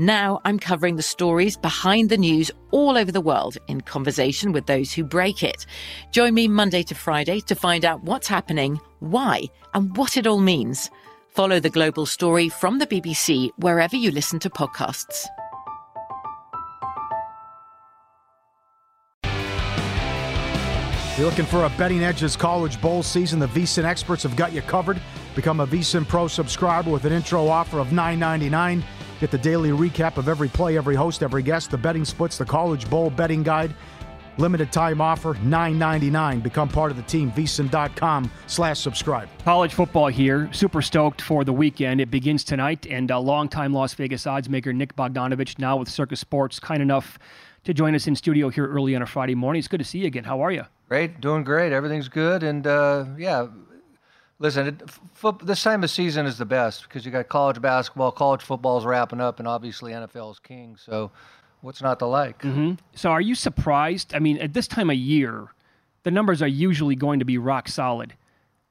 [0.00, 4.66] Now I'm covering the stories behind the news all over the world in conversation with
[4.66, 5.66] those who break it.
[6.12, 9.42] Join me Monday to Friday to find out what's happening, why,
[9.74, 10.88] and what it all means.
[11.26, 15.26] Follow The Global Story from the BBC wherever you listen to podcasts.
[21.16, 23.40] You're looking for a betting edge this college bowl season?
[23.40, 25.00] The VSIN experts have got you covered.
[25.34, 28.84] Become a VSIN Pro subscriber with an intro offer of $9.99.
[29.20, 32.44] Get the daily recap of every play, every host, every guest, the betting splits, the
[32.44, 33.74] college bowl betting guide.
[34.36, 36.40] Limited time offer, $9.99.
[36.44, 39.28] Become part of the team, VSIN.com slash subscribe.
[39.44, 40.48] College football here.
[40.52, 42.00] Super stoked for the weekend.
[42.00, 46.14] It begins tonight, and a longtime Las Vegas odds maker Nick Bogdanovich, now with Circa
[46.14, 47.18] Sports, kind enough
[47.64, 49.58] to join us in studio here early on a Friday morning.
[49.58, 50.22] It's good to see you again.
[50.22, 50.62] How are you?
[50.88, 51.72] Great, doing great.
[51.72, 53.48] Everything's good, and uh, yeah.
[54.40, 54.82] Listen, it,
[55.22, 58.86] f- this time of season is the best because you got college basketball, college football's
[58.86, 60.76] wrapping up, and obviously NFL is king.
[60.76, 61.10] So,
[61.60, 62.40] what's not to like?
[62.42, 62.74] Mm-hmm.
[62.94, 64.14] So, are you surprised?
[64.14, 65.48] I mean, at this time of year,
[66.04, 68.14] the numbers are usually going to be rock solid.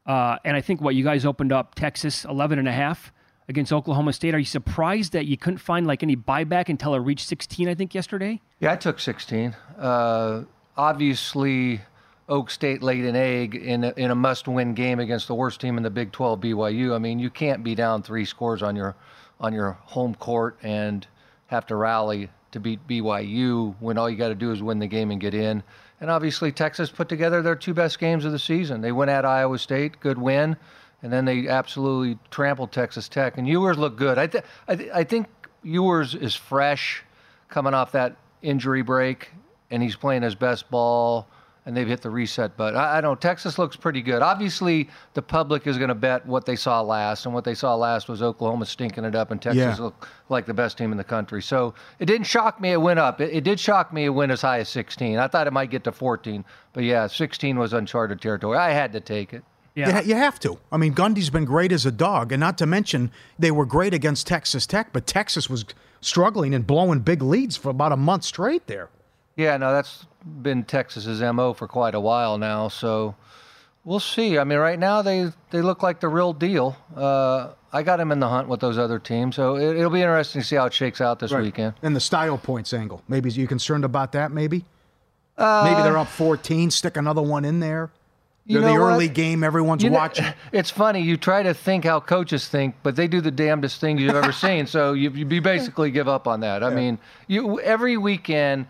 [0.06, 3.12] Uh, and I think what you guys opened up Texas 11 and a half
[3.50, 4.34] against Oklahoma State.
[4.34, 7.68] Are you surprised that you couldn't find like any buyback until it reached 16?
[7.68, 8.42] I think yesterday.
[8.60, 9.56] Yeah, I took 16.
[9.78, 10.44] Uh,
[10.78, 11.82] obviously,
[12.30, 15.78] Oak State laid an egg in a, in a must-win game against the worst team
[15.78, 16.94] in the Big 12, BYU.
[16.94, 18.96] I mean, you can't be down three scores on your
[19.40, 21.06] on your home court and
[21.46, 24.88] have to rally to beat BYU when all you got to do is win the
[24.88, 25.62] game and get in.
[26.02, 28.82] And obviously, Texas put together their two best games of the season.
[28.82, 30.58] They went at Iowa State, good win,
[31.04, 33.38] and then they absolutely trampled Texas Tech.
[33.38, 34.18] And Ewers looked good.
[34.18, 35.28] I, th- I, th- I think
[35.64, 37.04] Ewers is fresh,
[37.48, 39.30] coming off that injury break,
[39.72, 41.28] and he's playing his best ball
[41.68, 42.80] and they've hit the reset button.
[42.80, 43.16] I, I don't know.
[43.16, 44.22] Texas looks pretty good.
[44.22, 47.76] Obviously, the public is going to bet what they saw last, and what they saw
[47.76, 49.84] last was Oklahoma stinking it up, and Texas Yeah.
[49.84, 51.42] looked like the best team in the country.
[51.44, 52.72] So it didn't shock me.
[52.72, 53.20] It went up.
[53.22, 54.06] It, it did shock me.
[54.06, 55.20] It went as high as 16.
[55.20, 58.58] I thought it might get to 14, but yeah, 16 was uncharted territory.
[58.58, 59.44] I had to take it.
[59.76, 59.88] Yeah.
[59.88, 60.58] You, ha- you have to.
[60.72, 63.94] I mean, Gundy's been great as a dog, and not to mention they were great
[63.94, 65.66] against Texas Tech, but Texas was
[66.02, 68.90] struggling and blowing big leads for about a month straight there.
[69.38, 70.06] Yeah, no, that's
[70.42, 72.68] been Texas's mo for quite a while now.
[72.68, 73.16] So
[73.86, 74.38] we'll see.
[74.38, 76.76] I mean, right now they they look like the real deal.
[76.96, 80.02] Uh, I got him in the hunt with those other teams, so it, it'll be
[80.02, 81.76] interesting to see how it shakes out this weekend.
[81.82, 83.04] And the style points angle.
[83.08, 84.32] Maybe you concerned about that?
[84.32, 84.66] Maybe.
[85.38, 86.72] maybe they're up 14.
[86.72, 87.92] Stick another one in there.
[88.46, 88.94] You They're the what?
[88.94, 89.44] early game.
[89.44, 90.26] Everyone's You know, watching.
[90.54, 91.02] it's funny.
[91.02, 94.32] You try to think how coaches think, but they do the damnedest things you've ever
[94.46, 94.66] seen.
[94.66, 96.64] So you, you basically give up on that.
[96.64, 98.68] I mean, you every weekend,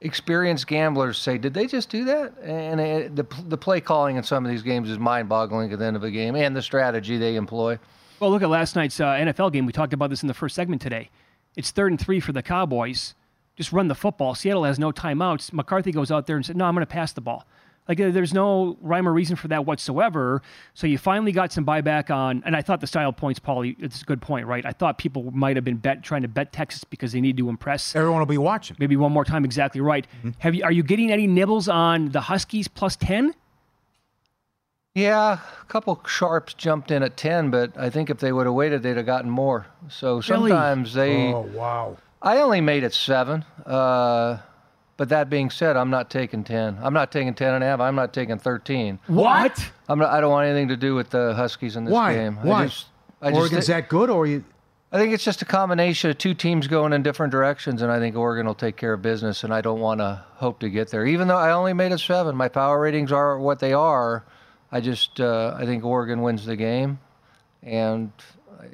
[0.00, 4.22] experienced gamblers say, "Did they just do that?" And it, the the play calling in
[4.22, 7.18] some of these games is mind-boggling at the end of a game, and the strategy
[7.18, 7.78] they employ.
[8.18, 9.66] Well, look at last night's uh, NFL game.
[9.66, 11.10] We talked about this in the first segment today.
[11.56, 13.14] It's third and three for the Cowboys.
[13.56, 14.34] Just run the football.
[14.34, 15.52] Seattle has no timeouts.
[15.52, 17.46] McCarthy goes out there and said, "No, I'm going to pass the ball."
[17.88, 20.42] Like there's no rhyme or reason for that whatsoever.
[20.74, 24.02] So you finally got some buyback on, and I thought the style points, Paulie, it's
[24.02, 24.64] a good point, right?
[24.64, 27.48] I thought people might have been bet trying to bet Texas because they need to
[27.48, 27.96] impress.
[27.96, 28.76] Everyone will be watching.
[28.78, 30.06] Maybe one more time, exactly right.
[30.38, 30.62] Have you?
[30.62, 33.34] Are you getting any nibbles on the Huskies plus ten?
[34.94, 38.54] Yeah, a couple sharps jumped in at ten, but I think if they would have
[38.54, 39.66] waited, they'd have gotten more.
[39.88, 41.32] So sometimes they.
[41.32, 41.96] Oh wow.
[42.22, 43.44] I only made it seven.
[43.64, 44.38] Uh,
[45.00, 46.76] but that being said, I'm not taking 10.
[46.82, 47.80] I'm not taking 10 and a half.
[47.80, 48.98] I'm not taking 13.
[49.06, 49.70] What?
[49.88, 52.12] I'm not, I don't want anything to do with the Huskies in this Why?
[52.12, 52.36] game.
[52.42, 52.64] Why?
[52.64, 52.86] I just,
[53.22, 54.44] I just that good, or you?
[54.92, 57.98] I think it's just a combination of two teams going in different directions, and I
[57.98, 59.42] think Oregon will take care of business.
[59.42, 61.98] And I don't want to hope to get there, even though I only made a
[61.98, 62.36] seven.
[62.36, 64.26] My power ratings are what they are.
[64.70, 66.98] I just uh, I think Oregon wins the game,
[67.62, 68.12] and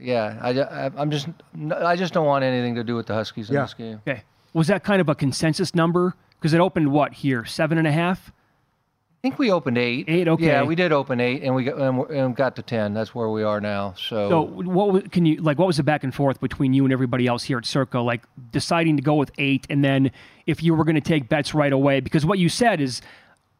[0.01, 1.29] yeah, I, I'm just
[1.73, 3.63] I just don't want anything to do with the Huskies in Yeah.
[3.63, 4.01] this game.
[4.09, 4.25] Okay.
[4.57, 6.15] Was that kind of a consensus number?
[6.39, 8.33] Because it opened what here, seven and a half?
[8.33, 10.07] I think we opened eight.
[10.09, 10.47] Eight, okay.
[10.47, 11.77] Yeah, we did open eight, and we got
[12.11, 12.95] and, got to ten.
[12.95, 13.93] That's where we are now.
[13.99, 15.59] So, So what was- can you like?
[15.59, 18.01] What was the back and forth between you and everybody else here at Circa?
[18.01, 20.11] Like deciding to go with eight, and then
[20.47, 23.03] if you were going to take bets right away, because what you said is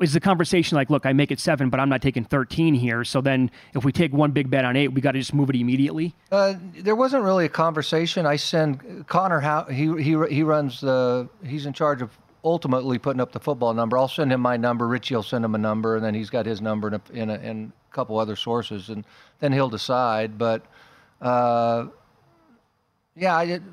[0.01, 3.05] is the conversation like, look, I make it seven, but I'm not taking thirteen here.
[3.05, 5.49] So then if we take one big bet on eight, we got to just move
[5.51, 6.15] it immediately.
[6.31, 8.27] Uh, there wasn't really a conversation.
[8.27, 12.11] I send Connor how he he he runs the he's in charge of
[12.45, 13.99] ultimately putting up the football number.
[13.99, 14.87] I'll send him my number.
[14.87, 17.31] Richie will send him a number, and then he's got his number in a, in
[17.31, 19.05] a, a couple other sources, and
[19.41, 20.39] then he'll decide.
[20.39, 20.65] But
[21.21, 21.87] uh,
[23.17, 23.65] yeah, I did,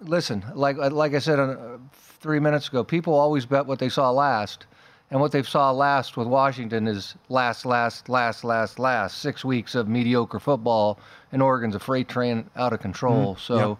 [0.00, 0.44] listen.
[0.54, 4.66] Like like I said uh, three minutes ago, people always bet what they saw last.
[5.10, 9.74] And what they saw last with Washington is last, last, last, last, last six weeks
[9.74, 11.00] of mediocre football,
[11.32, 13.34] and Oregon's a freight train out of control.
[13.34, 13.40] Mm-hmm.
[13.40, 13.78] So,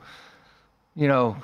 [0.97, 1.37] you know,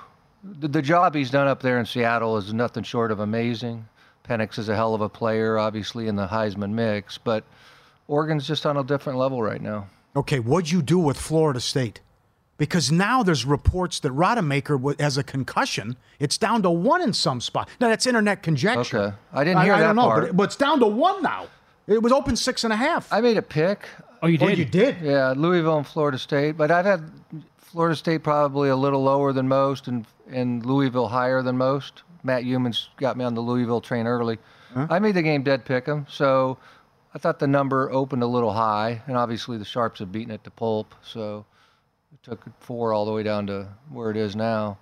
[0.42, 3.86] the, the job he's done up there in Seattle is nothing short of amazing.
[4.28, 7.44] Penix is a hell of a player, obviously in the Heisman mix, but
[8.08, 9.86] Oregon's just on a different level right now.
[10.16, 12.00] Okay, what'd you do with Florida State?
[12.58, 15.96] Because now there's reports that Rodemaker has a concussion.
[16.18, 17.68] It's down to one in some spot.
[17.80, 18.98] Now that's internet conjecture.
[18.98, 19.16] Okay.
[19.32, 20.20] I didn't hear I, that don't know, part.
[20.22, 21.48] But, it- but it's down to one now.
[21.86, 23.12] It was open six and a half.
[23.12, 23.86] I made a pick.
[24.22, 24.44] Oh, you did?
[24.44, 24.58] oh, did.
[24.58, 24.96] you did.
[25.02, 27.10] Yeah, Louisville and Florida State, but I've had
[27.58, 32.02] Florida State probably a little lower than most, and and Louisville higher than most.
[32.24, 34.38] Matt Youmans got me on the Louisville train early.
[34.74, 36.58] I made the game dead pick 'em, so
[37.14, 40.42] I thought the number opened a little high, and obviously the Sharps have beaten it
[40.44, 41.44] to pulp, so
[42.26, 44.78] it took four all the way down to where it is now.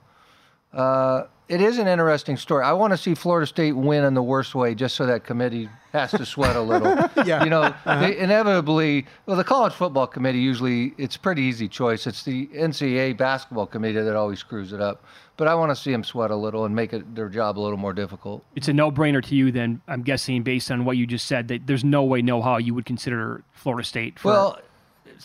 [0.72, 2.64] Uh, it is an interesting story.
[2.64, 5.68] I want to see Florida State win in the worst way, just so that committee
[5.92, 6.94] has to sweat a little.
[7.26, 7.44] Yeah.
[7.44, 9.06] You know, they inevitably.
[9.26, 12.06] Well, the college football committee usually it's a pretty easy choice.
[12.06, 15.04] It's the NCAA basketball committee that always screws it up.
[15.36, 17.60] But I want to see them sweat a little and make it their job a
[17.60, 18.44] little more difficult.
[18.56, 19.52] It's a no-brainer to you.
[19.52, 22.56] Then I'm guessing, based on what you just said, that there's no way, no how
[22.58, 24.18] you would consider Florida State.
[24.18, 24.58] For, Well,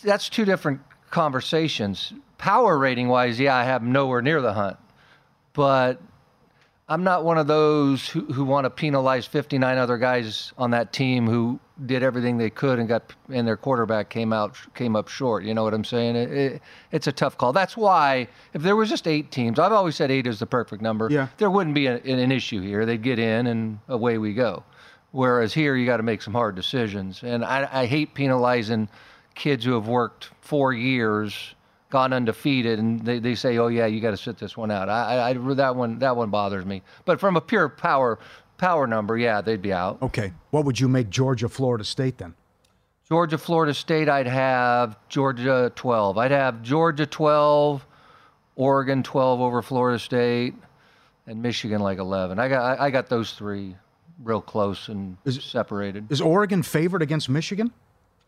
[0.04, 0.82] that's two different
[1.12, 2.14] conversations.
[2.38, 4.78] Power rating wise, yeah, I have nowhere near the hunt.
[5.54, 6.02] But
[6.90, 10.92] I'm not one of those who, who want to penalize 59 other guys on that
[10.92, 15.08] team who did everything they could and got and their quarterback came out came up
[15.08, 15.44] short.
[15.44, 16.16] You know what I'm saying?
[16.16, 16.62] It, it,
[16.92, 17.54] it's a tough call.
[17.54, 20.82] That's why if there was just eight teams, I've always said eight is the perfect
[20.82, 21.10] number.
[21.12, 21.28] Yeah.
[21.38, 22.86] There wouldn't be a, an issue here.
[22.88, 24.64] They'd get in and away we go.
[25.12, 28.88] Whereas here you got to make some hard decisions, and I, I hate penalizing
[29.40, 31.56] kids who have worked four years,
[31.90, 34.90] gone undefeated, and they, they say, "Oh yeah, you got to sit this one out."
[34.90, 36.84] I, I, I that one that one bothers me.
[37.06, 38.20] But from a pure power
[38.58, 40.00] power number, yeah, they'd be out.
[40.04, 42.36] Okay, what would you make Georgia, Florida State then?
[43.08, 46.20] Georgia, Florida State, I'd have Georgia 12.
[46.20, 47.84] I'd have Georgia 12,
[48.56, 50.54] Oregon 12 over Florida State,
[51.26, 52.38] and Michigan like 11.
[52.38, 53.76] I got I, I got those three
[54.22, 56.12] real close and is, separated.
[56.12, 57.72] Is Oregon favored against Michigan?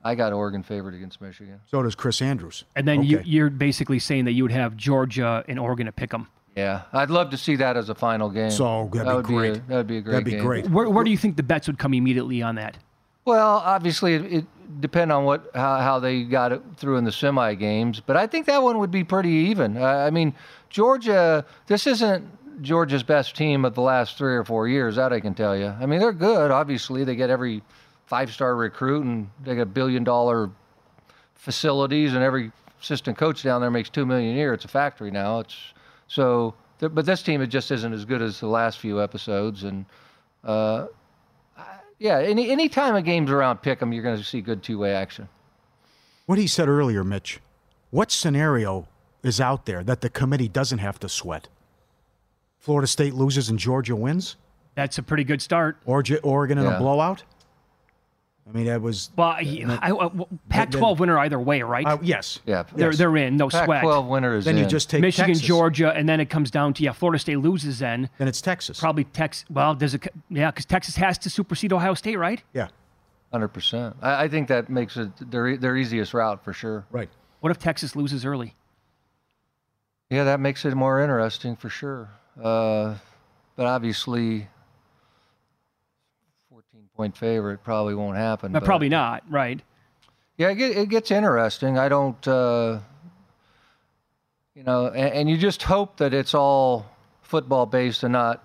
[0.04, 1.60] I got Oregon favored against Michigan.
[1.68, 2.64] So does Chris Andrews.
[2.76, 3.30] and then you, okay.
[3.30, 6.28] you're basically saying that you would have Georgia and Oregon to pick them.
[6.56, 8.52] Yeah, I'd love to see that as a final game.
[8.52, 9.54] So, that'd that be would great.
[9.54, 10.42] Be a, that'd be a great That'd be game.
[10.42, 10.70] great.
[10.70, 12.78] Where, where do you think the bets would come immediately on that?
[13.24, 14.46] Well, obviously, it, it
[14.82, 18.28] depend on what how, how they got it through in the semi games, but I
[18.28, 19.78] think that one would be pretty even.
[19.78, 20.34] Uh, I mean,
[20.70, 21.46] Georgia.
[21.68, 24.98] This isn't Georgia's best team of the last three or four years.
[24.98, 25.68] That I can tell you.
[25.68, 26.52] I mean, they're good.
[26.52, 27.62] Obviously, they get every
[28.06, 30.50] five-star recruit, and they got billion-dollar
[31.36, 34.54] facilities, and every assistant coach down there makes two million a year.
[34.54, 35.40] It's a factory now.
[35.40, 35.56] It's
[36.08, 36.56] so.
[36.80, 39.86] But this team, it just isn't as good as the last few episodes, and.
[40.44, 40.88] Uh,
[42.00, 45.30] yeah, any any time a game's around Pick'em, you're going to see good two-way action.
[46.26, 47.40] What he said earlier, Mitch.
[47.92, 48.88] What scenario
[49.22, 51.48] is out there that the committee doesn't have to sweat?
[52.58, 54.36] Florida State loses and Georgia wins?
[54.74, 55.78] That's a pretty good start.
[55.86, 57.24] Or Oregon in a blowout?
[58.48, 59.12] I mean, that was.
[59.16, 60.10] Well, I, I, I-
[60.50, 61.86] Pac-12 winner either way, right?
[61.86, 62.40] Uh, yes.
[62.46, 62.98] Yeah, they're yes.
[62.98, 63.68] they're in, no sweat.
[63.68, 65.48] Pac-12 winner is Then you just take Michigan, Texas.
[65.48, 67.80] Georgia, and then it comes down to yeah, Florida State loses.
[67.80, 68.80] Then Then it's Texas.
[68.80, 69.46] probably Texas.
[69.50, 70.08] Well, does it?
[70.30, 72.44] Yeah, because Texas has to supersede Ohio State, right?
[72.54, 72.68] Yeah.
[73.32, 73.96] hundred percent.
[74.02, 76.86] I, I think that makes it their their easiest route for sure.
[76.92, 77.10] Right.
[77.40, 78.56] What if Texas loses early?
[80.10, 82.10] Yeah, that makes it more interesting for sure.
[82.42, 82.96] Uh,
[83.56, 84.50] but obviously, fourteen
[87.02, 88.52] point favorite probably won't happen.
[88.52, 89.60] But but- probably not, right?
[90.38, 91.78] Yeah, it, get, it gets interesting.
[91.78, 92.28] I don't.
[92.28, 92.80] Uh,
[94.56, 96.86] you know, and, and you just hope that it's all
[97.22, 98.44] football based and not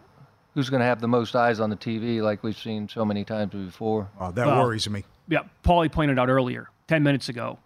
[0.54, 3.24] who's going to have the most eyes on the TV, like we've seen so many
[3.24, 4.08] times before.
[4.18, 5.04] Oh, that Well- worries me.
[5.28, 7.58] Yeah, Paulie pointed out earlier, 10 minutes ago,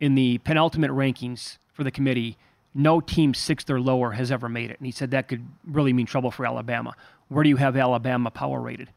[0.00, 2.36] in the penultimate rankings for the committee,
[2.74, 4.78] no team sixth or lower has ever made it.
[4.80, 6.94] And he said that could really mean trouble for Alabama.
[7.28, 8.90] Where do you have Alabama power rated?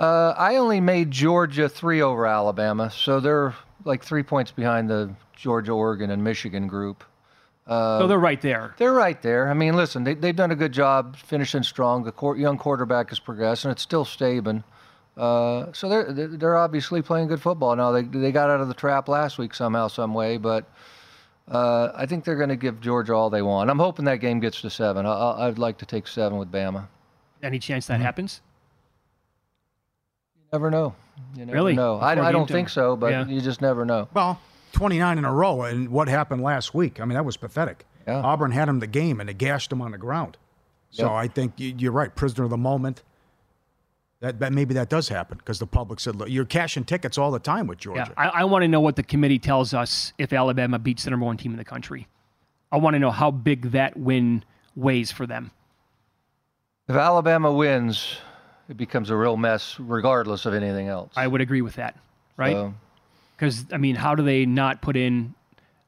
[0.00, 3.54] Uh, I only made Georgia three over Alabama, so they're
[3.84, 7.04] like three points behind the Georgia, Oregon, and Michigan group.
[7.68, 8.74] so they're right there.
[8.78, 9.48] They're right there.
[9.50, 12.02] I mean, listen, they, they've done a good job finishing strong.
[12.02, 14.64] The court, young quarterback has progressed, and it's still Saban.
[15.16, 17.92] Uh, so they're they're obviously playing good football now.
[17.92, 20.64] They they got out of the trap last week somehow, some way, but
[21.50, 23.68] uh, I think they're going to give Georgia all they want.
[23.68, 25.04] I'm hoping that game gets to seven.
[25.04, 26.86] I, I'd like to take seven with Bama.
[27.42, 27.94] Any chance Mm-hmm.
[28.00, 28.40] that happens?
[30.52, 30.94] You never know.
[31.36, 31.74] You never Really?
[31.74, 31.98] know.
[31.98, 33.26] I, I don't think so, but Yeah.
[33.26, 34.08] you just never know.
[34.14, 34.40] Well,
[34.72, 37.00] 29 in a row, and what happened last week?
[37.00, 37.86] I mean, that was pathetic.
[38.06, 38.20] Yeah.
[38.22, 40.36] Auburn had him the game, and they gashed him on the ground.
[40.90, 41.12] So Yep.
[41.12, 43.02] I think you- you're right, prisoner of the moment.
[44.18, 47.30] That, that maybe that does happen because the public said, "Look, you're cashing tickets all
[47.30, 50.12] the time with Yeah, Georgia." I, I want to know what the committee tells us
[50.18, 52.06] if Alabama beats the number one team in the country.
[52.72, 54.44] I want to know how big that win
[54.76, 55.52] weighs for them.
[56.86, 58.18] If Alabama wins,
[58.70, 61.12] it becomes a real mess, regardless of anything else.
[61.16, 61.96] I would agree with that,
[62.36, 62.52] right?
[62.54, 62.74] So,
[63.36, 65.34] Because I mean, how do they not put in?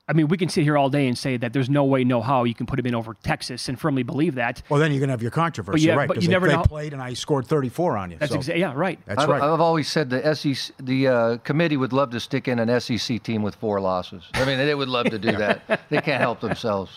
[0.08, 2.20] I mean, we can sit here all day and say that there's no way, no
[2.20, 4.60] how you can put him in over Texas and firmly believe that.
[4.68, 6.08] well, then you're gonna have your controversy, yeah, right?
[6.08, 8.16] but you Because they, never they know- played, and I scored 34 on you.
[8.18, 8.98] That's so exactly yeah, right.
[9.06, 9.40] That's I've, right.
[9.40, 13.22] I've always said the SEC, the uh, committee would love to stick in an SEC
[13.22, 14.24] team with four losses.
[14.34, 15.88] I mean, they would love to do that.
[15.88, 16.90] They can't help themselves.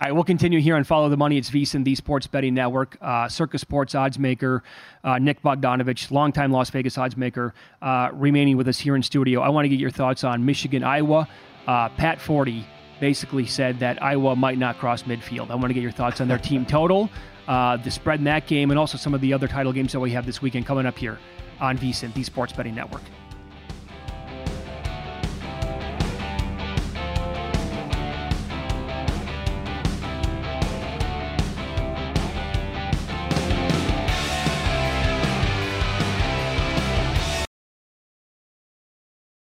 [0.00, 1.38] Right, we'll continue here on Follow the Money.
[1.38, 2.96] It's VSiN, the Sports Betting Network.
[3.00, 4.62] Uh, Circa Sports odds maker
[5.02, 7.52] uh, Nick Bogdanovich, longtime Las Vegas odds maker,
[7.82, 9.40] uh, remaining with us here in studio.
[9.40, 11.28] I want to get your thoughts on Michigan, Iowa.
[11.66, 12.64] Uh, Pat Forde
[13.00, 15.50] basically said that Iowa might not cross midfield.
[15.50, 17.10] I want to get your thoughts on their team total,
[17.48, 20.00] uh, the spread in that game, and also some of the other title games that
[20.00, 21.18] we have this weekend coming up here
[21.58, 23.02] on VSiN, the Sports Betting Network.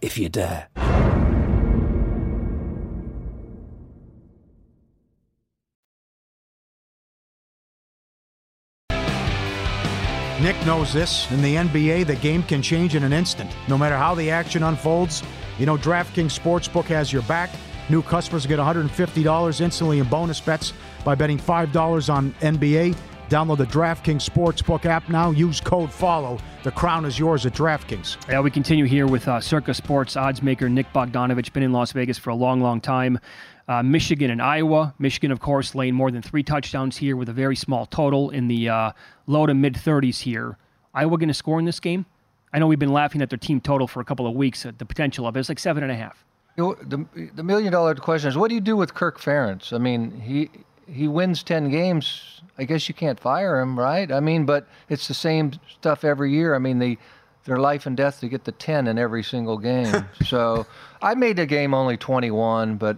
[0.00, 0.68] if you dare.
[10.40, 11.28] Nick knows this.
[11.32, 13.50] In the NBA, the game can change in an instant.
[13.66, 15.24] No matter how the action unfolds,
[15.58, 17.50] you know DraftKings Sportsbook has your back.
[17.88, 20.72] New customers get $150 instantly in bonus bets
[21.04, 22.96] by betting $5 on NBA.
[23.28, 25.30] Download the DraftKings Sportsbook app now.
[25.32, 26.38] Use code FOLLOW.
[26.62, 28.16] The crown is yours at DraftKings.
[28.26, 31.52] Yeah, we continue here with uh, Circa Sports odds maker Nick Bogdanovich.
[31.52, 33.18] Been in Las Vegas for a long, long time.
[33.68, 34.94] Uh, Michigan and Iowa.
[34.98, 38.48] Michigan, of course, laying more than three touchdowns here with a very small total in
[38.48, 38.92] the uh,
[39.26, 40.56] low to mid 30s here.
[40.94, 42.06] Iowa going to score in this game?
[42.54, 44.78] I know we've been laughing at their team total for a couple of weeks at
[44.78, 45.40] the potential of it.
[45.40, 46.24] It's like seven and a half.
[46.56, 49.74] You know, the, the million dollar question is what do you do with Kirk Ferentz?
[49.74, 50.50] I mean, he
[50.90, 52.40] he wins 10 games.
[52.58, 54.10] I guess you can't fire him, right?
[54.10, 56.54] I mean, but it's the same stuff every year.
[56.54, 56.98] I mean, the
[57.44, 60.04] their life and death to get the 10 in every single game.
[60.26, 60.66] so
[61.00, 62.96] I made the game only 21, but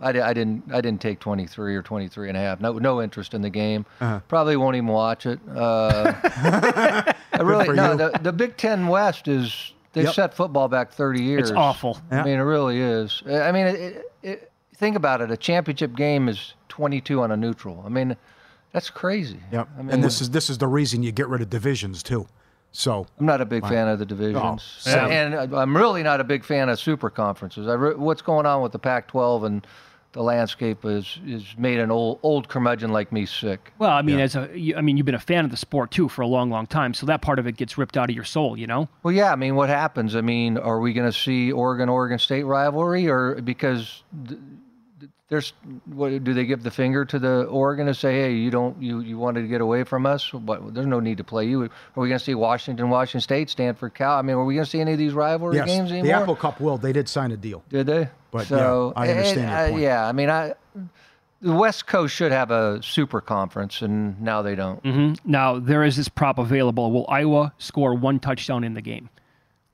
[0.00, 2.60] I, I didn't I didn't take 23 or 23 and a half.
[2.60, 3.86] No no interest in the game.
[4.00, 4.20] Uh-huh.
[4.28, 5.40] Probably won't even watch it.
[5.52, 7.96] Uh, I really no.
[7.96, 10.14] The, the Big Ten West is they Yep.
[10.14, 11.50] set football back 30 years.
[11.50, 11.98] It's awful.
[12.12, 12.20] Yeah.
[12.20, 13.22] I mean, it really is.
[13.26, 15.30] I mean, it, it, it, think about it.
[15.30, 17.82] A championship game is 22 on a neutral.
[17.84, 18.16] I mean,
[18.72, 19.40] that's crazy.
[19.52, 19.68] Yep.
[19.78, 22.26] I mean, and this is this is the reason you get rid of divisions too.
[22.70, 25.10] So I'm not a big fan of the divisions, Oh, same.
[25.10, 27.66] and uh, I'm really not a big fan of super conferences.
[27.66, 29.66] I re- what's going on with the Pac-12 and
[30.12, 33.72] the landscape is is made an old old curmudgeon like me sick.
[33.78, 35.90] Well, I mean, as a, you, I mean, you've been a fan of the sport
[35.90, 38.14] too for a long, long time, so that part of it gets ripped out of
[38.14, 38.86] your soul, you know.
[39.02, 39.32] Well, yeah.
[39.32, 40.14] I mean, what happens?
[40.14, 44.40] I mean, are we going to see Oregon Oregon State rivalry, or because th- th-
[45.28, 45.52] there's
[45.84, 49.00] what do they give the finger to the Oregon to say, hey, you don't you
[49.00, 51.64] you wanted to get away from us, but there's no need to play you.
[51.64, 54.18] Are we going to see Washington Washington State Stanford Cal?
[54.18, 56.04] I mean, are we going to see any of these rivalry yes, games anymore?
[56.04, 56.22] the anymore?
[56.22, 56.78] Apple Cup will.
[56.78, 57.62] They did sign a deal.
[57.68, 58.08] Did they?
[58.30, 60.54] But, so, yeah, I understand and, your uh, yeah, I mean, I
[61.40, 64.80] the West Coast should have a super conference, and now they don't.
[64.84, 66.90] hmm Now there is this prop available.
[66.90, 69.08] Will Iowa score one touchdown in the game?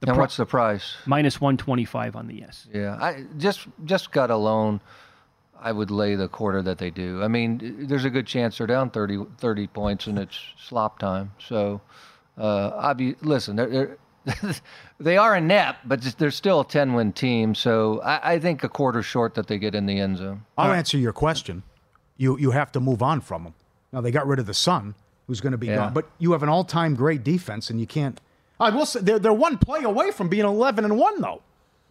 [0.01, 0.97] The and pro- what's the price?
[1.07, 2.67] minus one twenty five on the yes.
[2.73, 4.81] Yeah, I just just gut alone,
[5.65, 7.23] I would lay the quarter that they do.
[7.23, 11.33] I mean, there's a good chance they're down 30, 30 points and it's slop time.
[11.39, 11.81] So,
[12.39, 13.99] uh, obvi- listen, they're, they're
[15.01, 17.55] they are inept, but they're still a ten win team.
[17.55, 20.45] So I, I think a quarter short that they get in the end zone.
[20.57, 21.63] I'll answer your question.
[22.17, 23.55] You you have to move on from them.
[23.93, 24.95] Now they got rid of the son,
[25.27, 25.77] who's going to be Yeah.
[25.77, 28.19] gone, but you have an all time great defense, and you can't.
[28.59, 31.43] I will say they're they're one play away from being eleven and one though.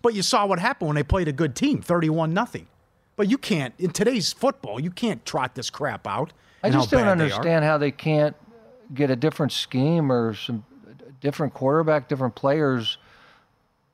[0.02, 2.68] But you saw what happened when they played a good team, thirty-one nothing.
[3.16, 4.80] But you can't in today's football.
[4.80, 6.34] You can't trot this crap out.
[6.64, 8.36] I just don't bad they understand how they can't
[8.94, 10.64] get a different scheme or some
[11.22, 12.98] different quarterback, different players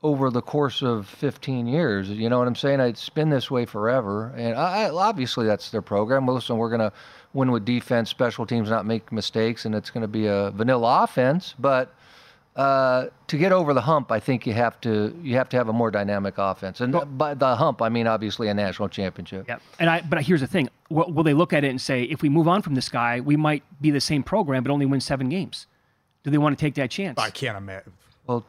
[0.02, 2.08] over the course of 15 years.
[2.08, 2.80] You know what I'm saying?
[2.80, 6.26] It's been this way forever, and I, I, obviously that's their program.
[6.26, 6.92] Well, listen, we're gonna
[7.32, 11.54] win with defense, special teams, not make mistakes, and it's gonna be a vanilla offense.
[11.58, 11.94] But
[12.60, 15.70] uh, to get over the hump, I think you have to you have to have
[15.70, 19.46] a more dynamic offense, and by the hump, I mean obviously a national championship.
[19.48, 20.02] Yeah, and I.
[20.02, 22.48] But here's the thing: will, will they look at it and say, if we move
[22.48, 25.68] on from this guy, we might be the same program but only win seven games?
[26.22, 27.18] Do they want to take that chance?
[27.18, 27.94] I can't imagine.
[28.26, 28.44] Well,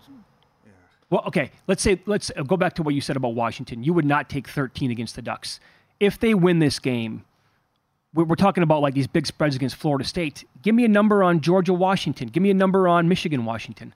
[1.10, 1.52] Well, okay.
[1.68, 3.82] Let's say let's uh, go back to what you said about Washington.
[3.82, 5.62] You would not take 13 against the Ducks
[6.02, 7.24] if they win this game.
[8.14, 10.44] We're, we're talking about like these big spreads against Florida State.
[10.62, 12.28] Give me a number on Georgia Washington.
[12.28, 13.94] Give me a number on Michigan Washington.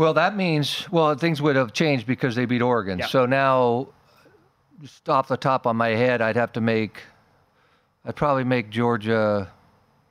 [0.00, 3.00] Well, that means well things would have changed because they beat Oregon.
[3.00, 3.06] Yeah.
[3.06, 3.88] So now,
[4.80, 7.02] just off the top of my head, I'd have to make,
[8.06, 9.52] I'd probably make Georgia,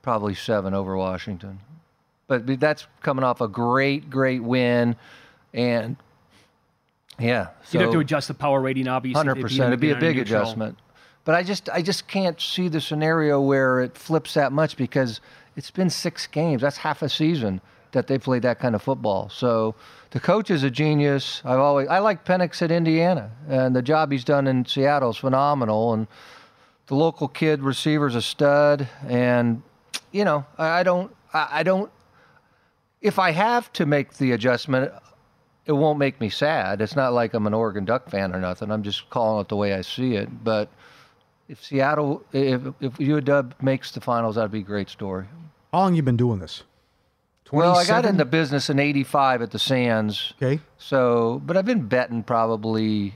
[0.02, 1.58] probably seven over Washington,
[2.28, 4.94] but that's coming off a great, great win,
[5.52, 5.96] and
[7.18, 9.18] yeah, You'd have to adjust the power rating, obviously.
[9.18, 9.70] Hundred percent.
[9.70, 10.42] It'd be a big neutral.
[10.42, 10.78] adjustment.
[11.24, 15.20] But I just I just can't see the scenario where it flips that much because
[15.56, 16.62] it's been six games.
[16.62, 17.60] That's half a season
[17.92, 19.28] that they played that kind of football.
[19.28, 19.74] So
[20.10, 21.42] the coach is a genius.
[21.44, 25.16] I've always I like Penix at Indiana and the job he's done in Seattle is
[25.16, 26.06] phenomenal and
[26.86, 29.62] the local kid receiver's a stud and
[30.12, 31.90] you know, I, I don't I, I don't
[33.00, 34.92] if I have to make the adjustment,
[35.66, 36.80] it won't make me sad.
[36.80, 38.70] It's not like I'm an Oregon Duck fan or nothing.
[38.70, 40.44] I'm just calling it the way I see it.
[40.44, 40.68] But
[41.48, 45.26] if Seattle, if if UW makes the finals, that'd be a great story.
[45.72, 46.64] How long you been doing this?
[47.52, 48.10] Well, I got 27?
[48.10, 50.34] into business in '85 at the Sands.
[50.40, 50.60] Okay.
[50.78, 53.14] So, but I've been betting probably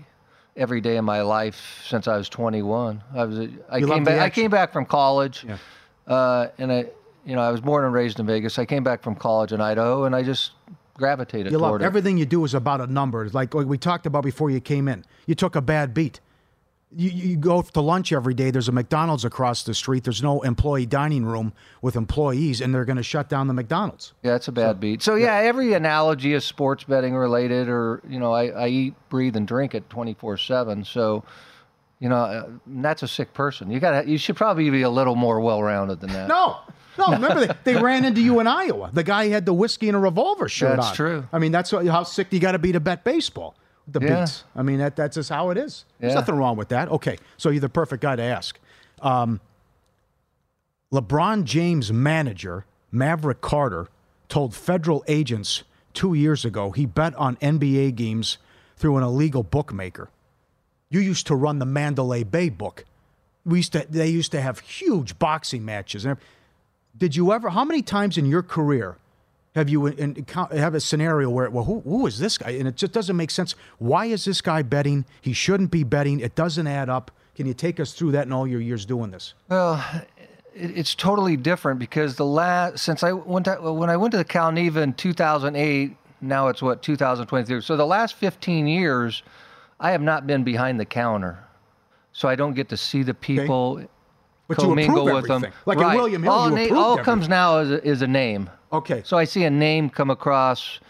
[0.57, 3.03] every day of my life since I was 21.
[3.15, 4.21] I was I You came back.
[4.21, 5.57] I came back from college, Yeah.
[6.07, 6.87] uh, and I,
[7.25, 8.59] you know, I was born and raised in Vegas.
[8.59, 10.53] I came back from college in Idaho, and I just
[10.95, 11.83] gravitated You love it.
[11.83, 13.25] everything you do is about a number.
[13.25, 15.05] It's like, like we talked about before you came in.
[15.27, 16.21] You took a bad beat.
[16.97, 18.51] You, you go to lunch every day.
[18.51, 20.05] There's a McDonald's across the street.
[20.05, 21.53] There's no employee dining room
[21.83, 24.13] with employees, and they're going to shut down the McDonald's.
[24.23, 25.03] Yeah, it's a bad beat.
[25.03, 29.37] So yeah, every analogy is sports betting related, or you know, I, I eat, breathe,
[29.37, 30.85] and drink it twenty four seven.
[30.85, 31.25] So,
[31.99, 33.71] you know, uh, that's a sick person.
[33.71, 36.29] You got you should probably be a little more well rounded than that.
[36.29, 36.59] No,
[36.99, 37.13] no.
[37.13, 38.91] Remember, they, they ran into you in Iowa.
[38.93, 40.95] The guy had the whiskey and a revolver shirt That's on.
[40.95, 41.29] true.
[41.33, 43.57] I mean, that's what, how sick you got to be to bet baseball.
[43.87, 44.21] The Yeah.
[44.21, 44.45] beats.
[44.57, 45.85] I mean, that, that's just how it is.
[46.01, 46.89] There's nothing wrong with that.
[46.89, 48.59] Okay, so you're the perfect guy to ask.
[49.03, 49.41] Um,
[50.93, 53.89] LeBron James' manager, Maverick Carter,
[54.29, 58.39] told federal agents two years ago he bet on NBA games
[58.77, 60.09] through an illegal bookmaker.
[60.89, 62.85] You used to run the Mandalay Bay book.
[63.45, 63.87] We used to.
[63.89, 66.07] They used to have huge boxing matches.
[66.97, 67.51] Did you ever?
[67.51, 68.97] How many times in your career
[69.55, 72.67] Have you in, in, have a scenario where well who who is this guy and
[72.67, 73.55] it just doesn't make sense.
[73.79, 75.05] Why is this guy betting?
[75.21, 76.19] He shouldn't be betting.
[76.19, 77.13] It doesn't add up.
[77.37, 79.35] Can you take us through that in all your years doing this?
[79.49, 79.85] Well,
[80.55, 84.19] it, it's totally different because the last since I went to, when I went to
[84.19, 85.97] the Cal Neva in 2008.
[86.21, 87.61] Now it's what 2023.
[87.61, 89.23] So the last 15 years,
[89.79, 91.39] I have not been behind the counter,
[92.13, 93.77] so I don't get to see the people.
[93.79, 93.89] Okay.
[94.49, 95.47] But you commingle with them.
[95.65, 95.93] Like right.
[95.93, 98.51] in William Hill, all, na- all comes now is a, is a name.
[98.75, 99.03] Okay.
[99.05, 100.81] So I see a name come across,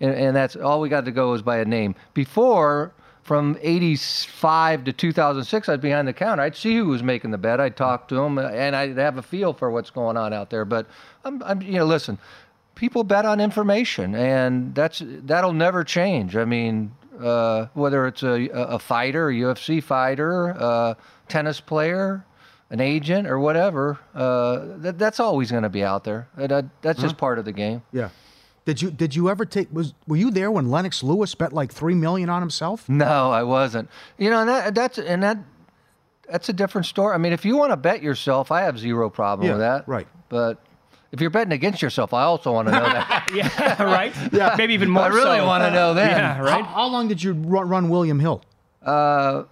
[0.00, 1.94] and, and that's all we got to go is by a name.
[2.14, 6.42] Before, from 85 to 2006, I'd behind the counter.
[6.42, 7.60] I'd see who was making the bet.
[7.60, 10.64] I'd talk to them, and I'd have a feel for what's going on out there.
[10.64, 10.86] But
[11.24, 12.18] I'm, I'm you know, listen,
[12.74, 16.36] people bet on information, and that's that'll never change.
[16.36, 20.96] I mean, uh, whether it's a, a fighter, a UFC fighter, a
[21.28, 22.24] tennis player,
[22.70, 26.28] an agent, or whatever, uh, that, that's always going to be out there.
[26.36, 27.82] And, uh, that's just part of the game.
[27.92, 28.10] Yeah.
[28.64, 31.70] Did you did you ever take was were you there when Lennox Lewis bet like
[31.72, 32.88] three million on himself?
[32.88, 33.88] No, I wasn't.
[34.18, 35.38] You know, and that, that's and that
[36.28, 37.14] that's a different story.
[37.14, 39.86] I mean, if you want to bet yourself, I have zero problem Yeah, with that.
[39.86, 40.08] right.
[40.28, 40.60] But
[41.12, 43.30] if you're betting against yourself, I also want to know that.
[43.34, 44.12] yeah, right.
[44.32, 45.04] Yeah, maybe even more.
[45.04, 45.46] I really so.
[45.46, 46.10] want to know that.
[46.10, 46.64] Yeah, right.
[46.64, 48.42] How, how long did you run, run William Hill?
[48.82, 49.44] Uh,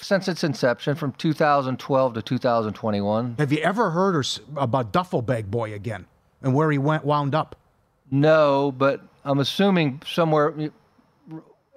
[0.00, 3.36] since its inception, from 2012 to 2021.
[3.38, 6.06] Have you ever heard or, s- about Duffel Bag Boy again
[6.42, 7.56] and where he went wound up?
[8.10, 10.54] No, but I'm assuming somewhere.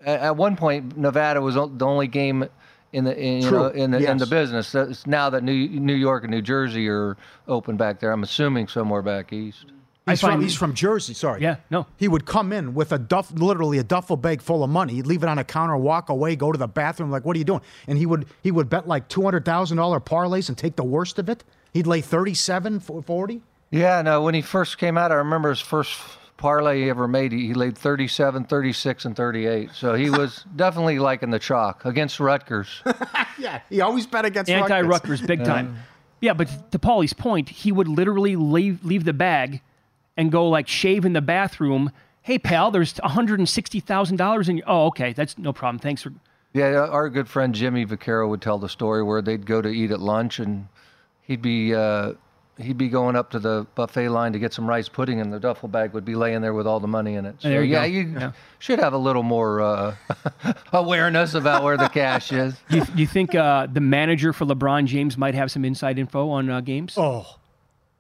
[0.06, 2.46] At one point, Nevada was the only game
[2.92, 5.08] in the in, you know, in the in the business.
[5.08, 7.16] Now that New New York and New Jersey are
[7.48, 9.68] open back there, I'm assuming somewhere back east.
[10.06, 11.14] He's, find- from, he's from Jersey.
[11.14, 11.42] Sorry.
[11.42, 11.86] Yeah, no.
[11.98, 14.96] He would come in with a duff, literally a duffel bag full of money.
[14.96, 17.10] He'd leave it on a counter, walk away, go to the bathroom.
[17.10, 17.62] Like, what are you doing?
[17.88, 20.84] And he would he would bet like two hundred thousand dollar parlays and take the
[20.84, 21.44] worst of it.
[21.74, 23.42] He'd lay 37, 40.
[23.72, 24.22] Yeah, no.
[24.22, 26.00] When he first came out, I remember his first
[26.38, 27.32] parlay he ever made.
[27.32, 29.72] He, he laid 37, 36, and 38.
[29.74, 32.82] So he was definitely liking the chalk against Rutgers.
[33.40, 34.90] Yeah, he always bet against Anti Rutgers.
[35.20, 35.78] Rutgers, big time.
[36.22, 39.62] Yeah, but to Paulie's point, he would literally leave leave the bag
[40.18, 41.92] and go like shave in the bathroom.
[42.22, 44.66] Hey, pal, there's one hundred and sixty thousand dollars in your.
[44.70, 45.80] Oh, okay, that's no problem.
[45.80, 46.14] Thanks for.
[46.54, 49.90] Yeah, our good friend Jimmy Vaccaro would tell the story where they'd go to eat
[49.90, 50.68] at lunch and
[51.24, 52.14] he'd be uh,
[52.60, 55.40] he'd be going up to the buffet line to get some rice pudding, and the
[55.40, 57.36] duffel bag would be laying there with all the money in it.
[57.40, 57.86] So There you yeah, go.
[57.88, 58.32] you Yeah.
[58.60, 59.96] should have a little more uh,
[60.72, 62.56] awareness about where the cash is.
[62.70, 66.30] Do you, you think uh, the manager for LeBron James might have some inside info
[66.30, 66.94] on uh, games?
[66.98, 67.26] Oh,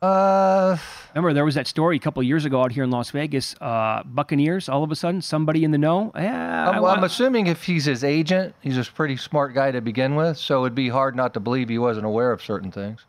[0.08, 0.78] Uh,
[1.16, 3.56] Remember, there was that story a couple of years ago out here in Las Vegas.
[3.62, 6.12] Uh, Buccaneers, all of a sudden, somebody in the know.
[6.16, 9.72] Yeah, I I'm, want- I'm assuming if he's his agent, he's a pretty smart guy
[9.72, 12.70] to begin with, so it'd be hard not to believe he wasn't aware of certain
[12.72, 13.06] things.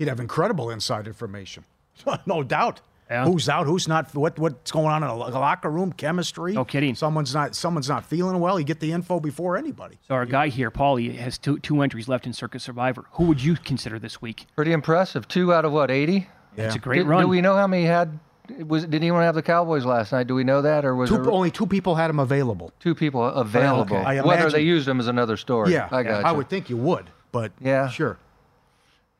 [0.00, 1.64] he'd have incredible inside information.
[2.26, 2.80] no doubt.
[3.10, 3.24] Yeah.
[3.24, 3.66] Who's out?
[3.66, 4.12] Who's not?
[4.14, 5.92] What what's going on in a lo- locker room?
[5.92, 6.54] Chemistry.
[6.54, 6.94] No kidding.
[6.96, 7.54] Someone's not.
[7.54, 8.58] Someone's not feeling well.
[8.58, 9.98] You get the info before anybody.
[10.08, 13.04] So our guy here, Paulie, has two, two entries left in Circa Survivor.
[13.12, 14.46] Who would you consider this week?
[14.56, 15.28] Pretty impressive.
[15.28, 16.26] Two out of what, 80?
[16.56, 17.20] It's a great Did, run.
[17.22, 18.18] do we know how many had?
[18.66, 20.26] Was did anyone have the Cowboys last night?
[20.26, 22.72] Do we know that, or was Two, there only two people had him available.
[22.80, 23.96] two people available?
[23.98, 25.72] I Whether imagine- they used them is another story.
[25.72, 27.88] Yeah, I got I would think you would, but Yeah.
[27.88, 28.18] sure.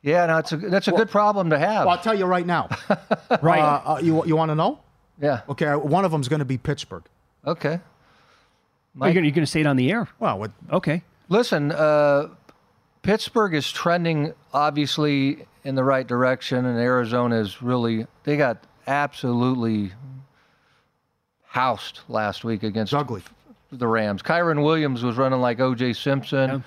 [0.01, 1.85] Yeah, no, it's a that's a good problem to have.
[1.85, 2.69] Well, I'll tell you right now.
[3.41, 3.59] right.
[3.59, 4.79] Uh, uh, you you want to know?
[5.19, 5.41] yeah.
[5.49, 7.03] Okay, one of them's going to be Pittsburgh.
[7.45, 7.79] Okay.
[8.99, 10.07] Are you going to say it on the air?
[10.19, 11.03] Well, what, Okay.
[11.29, 12.29] Listen, uh,
[13.03, 19.91] Pittsburgh is trending obviously in the right direction, and Arizona is really they got absolutely
[21.45, 23.21] housed last week against it's ugly.
[23.71, 24.21] the Rams.
[24.21, 25.93] Kyren Williams was running like O.J.
[25.93, 26.63] Simpson.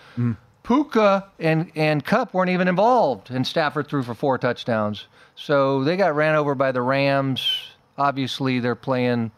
[0.63, 5.07] Puka and and Kupp weren't even involved, and Stafford threw for four touchdowns.
[5.35, 7.69] So they got ran over by the Rams.
[7.97, 9.31] Obviously, they're playing.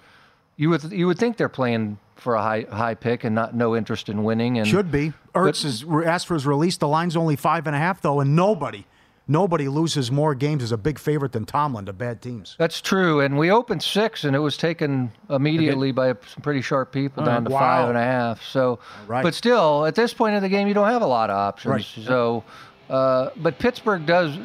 [0.56, 3.76] You would you would think they're playing for a high high pick and not no
[3.76, 4.58] interest in winning.
[4.58, 5.12] And Should be.
[5.34, 6.76] Ertz is asked for his release.
[6.76, 8.86] The line's only five and a half though, and nobody,
[9.28, 12.56] nobody loses more games as a big favorite than Tomlin to bad teams.
[12.58, 13.20] That's true.
[13.20, 17.44] And we opened six, and it was taken immediately by some pretty sharp people down
[17.44, 17.58] to Wow.
[17.60, 18.42] five and a half.
[18.42, 19.22] So, right.
[19.22, 21.72] but still, at this point in the game, you don't have a lot of options.
[21.72, 22.06] Right.
[22.06, 22.44] So,
[22.90, 24.38] uh, but Pittsburgh does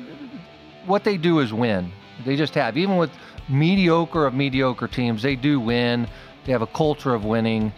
[0.86, 1.92] what they do is win.
[2.26, 3.12] They just have, even with
[3.50, 6.08] mediocre of mediocre teams, they do win.
[6.46, 7.74] They have a culture of winning.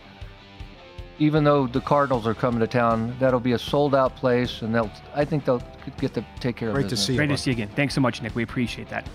[1.19, 4.89] Even though the Cardinals are coming to town, that'll be a sold-out place, and they'll.
[5.13, 5.61] I think they'll
[5.99, 7.17] get to take care Great of to see you.
[7.19, 7.69] Great to see you again.
[7.75, 8.35] Thanks so much, Nick.
[8.35, 9.05] We appreciate that.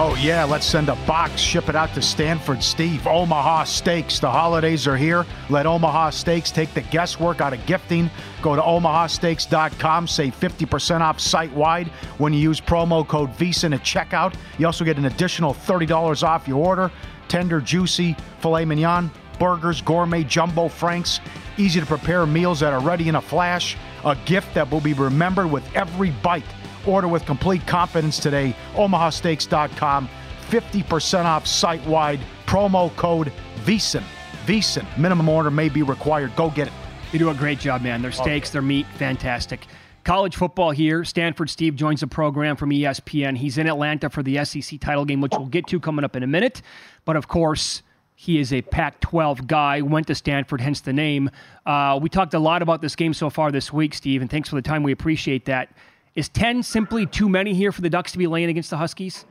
[0.00, 3.04] Oh, yeah, let's send a box, ship it out to Stanford Steve.
[3.08, 4.20] Omaha Steaks.
[4.20, 5.26] The holidays are here.
[5.50, 8.08] Let Omaha Steaks take the guesswork out of gifting.
[8.40, 13.80] Go to omahasteaks.com, save 50% off site wide when you use promo code VSIN at
[13.80, 14.36] checkout.
[14.56, 16.92] You also get an additional $30 off your order.
[17.26, 21.18] Tender, juicy filet mignon, burgers, gourmet, jumbo franks,
[21.56, 23.76] easy to prepare meals that are ready in a flash.
[24.04, 26.44] A gift that will be remembered with every bite.
[26.86, 28.54] Order with complete confidence today.
[28.74, 30.08] OmahaSteaks.com.
[30.48, 32.20] 50% off site wide.
[32.46, 33.32] Promo code
[33.64, 34.02] VSIN.
[34.46, 34.86] VSIN.
[34.98, 36.34] Minimum order may be required.
[36.36, 36.72] Go get it.
[37.12, 38.02] You do a great job, man.
[38.02, 39.66] Their steaks, their meat, fantastic.
[40.04, 41.04] College football here.
[41.04, 43.36] Stanford Steve joins the program from ESPN.
[43.36, 46.22] He's in Atlanta for the SEC title game, which we'll get to coming up in
[46.22, 46.62] a minute.
[47.04, 47.82] But of course,
[48.14, 51.30] he is a Pac 12 guy, went to Stanford, hence the name.
[51.64, 54.48] Uh, we talked a lot about this game so far this week, Steve, and thanks
[54.48, 54.82] for the time.
[54.82, 55.70] We appreciate that.
[56.18, 59.24] Is 10 simply too many here for the Ducks to be laying against the Huskies?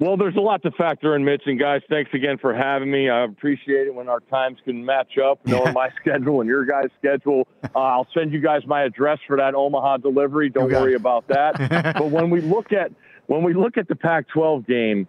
[0.00, 1.42] Well, there's a lot to factor in, Mitch.
[1.46, 3.08] And guys, thanks again for having me.
[3.08, 6.88] I appreciate it when our times can match up, knowing my schedule and your guys'
[6.98, 7.46] schedule.
[7.62, 10.50] Uh, I'll send you guys my address for that Omaha delivery.
[10.50, 10.96] Don't worry it.
[10.96, 11.94] about that.
[11.96, 12.90] but when we look at
[13.28, 15.06] when we look at the Pac-12 game,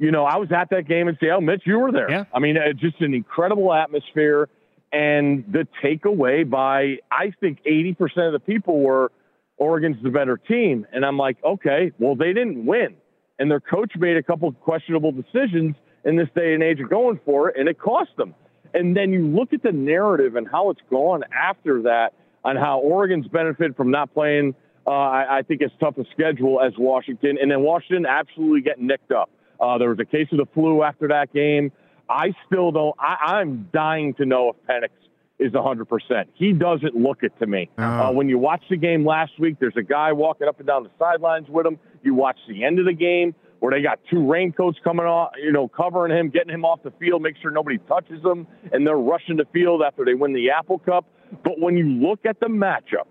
[0.00, 1.42] you know, I was at that game in Seattle.
[1.42, 2.10] Mitch, you were there.
[2.10, 2.24] Yeah.
[2.34, 4.48] I mean, it's just an incredible atmosphere.
[4.90, 9.12] And the takeaway by, I think, 80% of the people were
[9.58, 10.86] Oregon's the better team.
[10.92, 12.96] And I'm like, okay, well, they didn't win
[13.38, 17.20] and their coach made a couple questionable decisions in this day and age of going
[17.24, 18.34] for it, and it cost them.
[18.74, 22.78] And then you look at the narrative and how it's gone after that, on how
[22.80, 24.54] Oregon's benefited from not playing.
[24.86, 28.86] Uh, I, I think as tough a schedule as Washington, and then Washington absolutely getting
[28.86, 29.30] nicked up.
[29.60, 31.72] Uh, there was a case of the flu after that game.
[32.08, 32.94] I still don't.
[32.98, 34.90] I, I'm dying to know if Penix
[35.38, 36.24] is 100%.
[36.34, 37.70] He doesn't look it to me.
[37.78, 40.82] Uh, when you watch the game last week, there's a guy walking up and down
[40.82, 41.78] the sidelines with him.
[42.02, 45.52] You watch the end of the game where they got two raincoats coming off, you
[45.52, 48.96] know, covering him, getting him off the field, make sure nobody touches him, and they're
[48.96, 51.06] rushing the field after they win the Apple Cup.
[51.44, 53.06] But when you look at the matchup,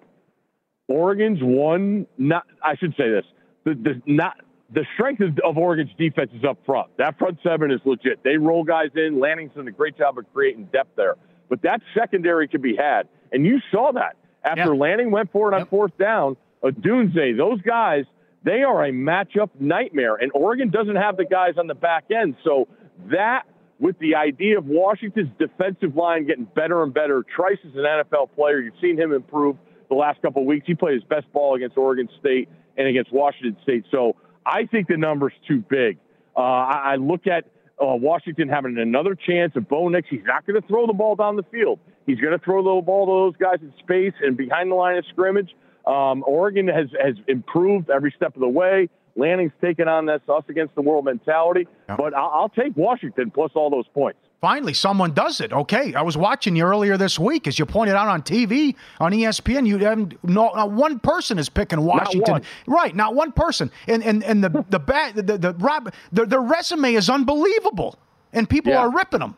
[0.88, 2.08] Oregon's one.
[2.18, 3.26] Not, I should say this:
[3.66, 4.38] the, the not
[4.74, 6.90] the strength of, of Oregon's defense is up front.
[6.98, 8.24] That front seven is legit.
[8.24, 9.20] They roll guys in.
[9.20, 11.16] Lanning's done a great job of creating depth there.
[11.50, 14.80] But that secondary could be had, and you saw that after Yeah.
[14.80, 15.70] Lanning went for it on Yep.
[15.70, 18.06] fourth down, a Odunze, those guys,
[18.44, 22.36] they are a matchup nightmare, and Oregon doesn't have the guys on the back end.
[22.44, 22.68] So
[23.10, 23.44] that,
[23.80, 28.28] with the idea of Washington's defensive line getting better and better, Trice is an NFL
[28.36, 28.60] player.
[28.60, 29.58] You've seen him improve
[29.90, 30.66] the last couple of weeks.
[30.68, 33.86] He played his best ball against Oregon State and against Washington State.
[33.92, 35.98] So I think the number's too big.
[36.36, 37.46] Uh, I, I look at
[37.82, 40.08] uh, Washington having another chance of Bo Nix.
[40.10, 41.80] He's not going to throw the ball down the field.
[42.06, 44.98] He's going to throw the ball to those guys in space and behind the line
[44.98, 45.56] of scrimmage.
[45.86, 48.90] Um, Oregon has has improved every step of the way.
[49.16, 53.52] Lanning's taken on this us against the world mentality, but I'll, I'll take Washington plus
[53.56, 54.20] all those points.
[54.40, 55.52] Finally, someone does it.
[55.52, 59.12] Okay, I was watching you earlier this week, as you pointed out on TV on
[59.12, 59.66] ESPN.
[59.66, 62.42] You haven't no, not one person is picking Washington, one.
[62.68, 62.96] right?
[62.96, 67.10] Not one person, and and and the the bat the the, the Rob resume is
[67.10, 67.98] unbelievable,
[68.32, 68.82] and people Yeah.
[68.82, 69.36] are ripping them.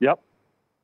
[0.00, 0.20] Yep.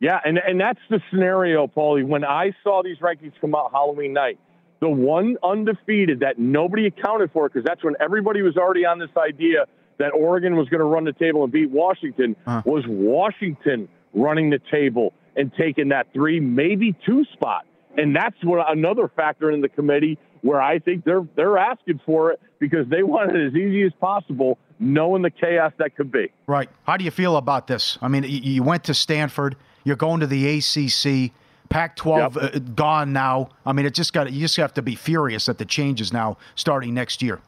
[0.01, 2.07] Yeah, and and that's the scenario, Paulie.
[2.07, 4.39] When I saw these rankings come out Halloween night,
[4.81, 9.09] the one undefeated that nobody accounted for, because that's when everybody was already on this
[9.17, 9.65] idea
[9.99, 14.61] that Oregon was going to run the table and beat Washington, was Washington running the
[14.71, 17.67] table and taking that three, maybe two spot.
[17.97, 22.33] And that's what another factor in the committee where I think they're they're asking for
[22.33, 26.33] it because they want it as easy as possible, knowing the chaos that could be.
[26.47, 26.69] Right.
[26.87, 27.99] How do you feel about this?
[28.03, 29.57] I mean, you went to Stanford.
[29.85, 31.33] You're going to the ACC.
[31.71, 33.49] Pac-12 uh, gone now.
[33.65, 34.31] I mean, it just got.
[34.31, 37.41] You just have to be furious at the changes now starting next year.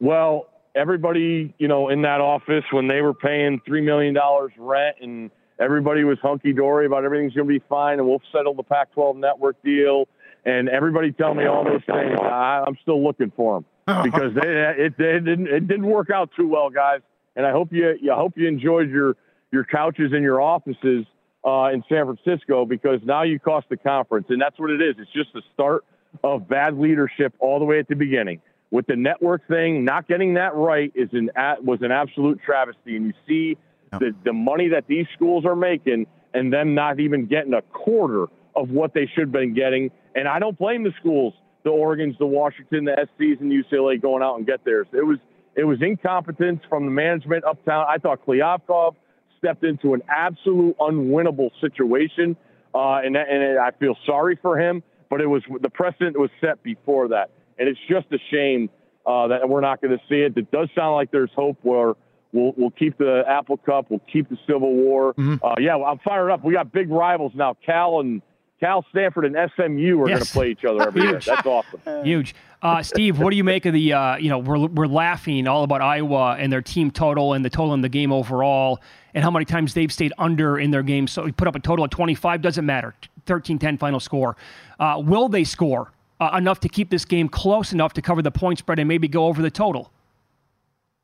[0.00, 0.46] Well,
[0.78, 5.30] everybody, you know, in that office when they were paying three million dollars rent and
[5.58, 9.16] everybody was hunky dory about everything's going to be fine and we'll settle the Pac-12
[9.16, 10.06] network deal
[10.44, 12.18] and everybody tell me all those things.
[12.20, 16.30] I, I'm still looking for them because they, it, it didn't it didn't work out
[16.36, 17.00] too well, guys.
[17.36, 19.16] And I hope you I hope you enjoyed your
[19.52, 21.06] your couches in your offices
[21.44, 24.96] uh, in San Francisco because now you cost the conference, and that's what it is.
[24.98, 25.84] It's just the start
[26.24, 28.40] of bad leadership all the way at the beginning.
[28.70, 31.30] With the network thing, not getting that right is an
[31.62, 33.56] was an absolute travesty, and you see
[33.92, 38.26] the the money that these schools are making, and them not even getting a quarter
[38.54, 39.90] of what they should have been getting.
[40.14, 41.32] And I don't blame the schools,
[41.64, 44.86] the Oregon's, the Washington, the SCs, and UCLA going out and get theirs.
[44.92, 45.18] It was
[45.54, 47.86] it was incompetence from the management uptown.
[47.88, 48.94] I thought Kliavkoff
[49.38, 52.36] stepped into an absolute unwinnable situation,
[52.74, 54.82] uh, and and I feel sorry for him.
[55.10, 58.70] But it was the precedent was set before that, and it's just a shame
[59.06, 60.36] uh, that we're not going to see it.
[60.36, 61.94] It does sound like there's hope where
[62.32, 65.14] we'll we'll keep the Apple Cup, we'll keep the Civil War.
[65.14, 65.44] Mm-hmm.
[65.44, 66.44] Uh, yeah, I'm fired up.
[66.44, 67.56] We got big rivals now.
[67.64, 68.20] Cal and
[68.60, 70.18] Cal Stanford and SMU are Yes.
[70.18, 71.20] going to play each other every year.
[71.20, 71.80] That's awesome.
[72.04, 72.34] Huge.
[72.60, 75.62] Uh, Steve, what do you make of the, uh, you know, we're, we're laughing all
[75.62, 78.80] about Iowa and their team total and the total in the game overall
[79.14, 81.06] and how many times they've stayed under in their game.
[81.06, 82.96] So we put up a total of 25, doesn't matter.
[83.26, 84.36] 13 10 final score.
[84.80, 88.30] Uh, will they score uh, enough to keep this game close enough to cover the
[88.30, 89.92] point spread and maybe go over the total?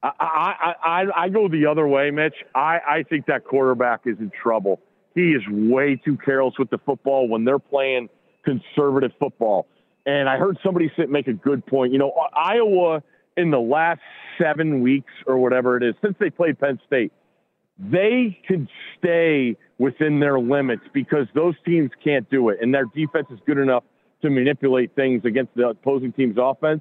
[0.02, 2.34] I, I, I, I go the other way, Mitch.
[2.54, 4.80] I, I think that quarterback is in trouble.
[5.14, 8.08] He is way too careless with the football when they're playing
[8.44, 9.66] conservative football.
[10.04, 11.92] And I heard somebody sit, make a good point.
[11.92, 13.02] You know, Iowa
[13.36, 14.00] in the last
[14.38, 17.12] seven weeks or whatever it is, since they played Penn State,
[17.78, 22.58] they can stay within their limits because those teams can't do it.
[22.60, 23.84] And their defense is good enough
[24.24, 26.80] to manipulate things against the opposing team's offense.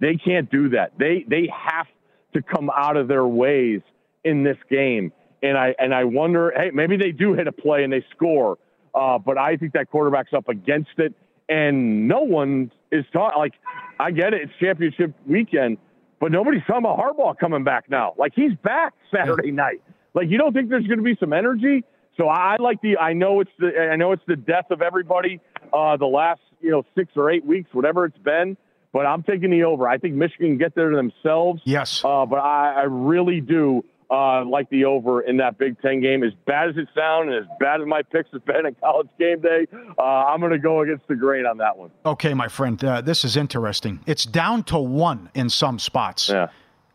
[0.00, 0.92] They can't do that.
[0.98, 1.86] They they have
[2.34, 3.80] to come out of their ways
[4.24, 5.12] in this game.
[5.42, 8.58] And I and I wonder, hey, maybe they do hit a play and they score.
[8.94, 11.14] Uh, but I think that quarterback's up against it,
[11.48, 13.38] and no one is talking.
[13.38, 13.54] Like,
[14.00, 15.78] I get it, it's championship weekend,
[16.18, 18.14] but nobody's talking about Harbaugh coming back now.
[18.18, 19.80] Like, he's back Saturday night.
[20.12, 21.84] Like, you don't think there's going to be some energy?
[22.16, 22.98] So I like the.
[22.98, 23.70] I know it's the.
[23.92, 25.40] I know it's the death of everybody.
[25.72, 28.56] Uh, the last you know six or eight weeks, whatever it's been.
[28.92, 29.86] But I'm taking the over.
[29.86, 31.62] I think Michigan can get there themselves.
[31.64, 32.02] Yes.
[32.04, 36.24] Uh, but I, I really do uh, like the over in that Big Ten game.
[36.24, 39.08] As bad as it sounds, and as bad as my picks have been at College
[39.18, 39.68] Game Day,
[39.98, 41.90] uh, I'm going to go against the grain on that one.
[42.04, 44.00] Okay, my friend, uh, this is interesting.
[44.06, 46.28] It's down to one in some spots.
[46.28, 46.48] Yeah.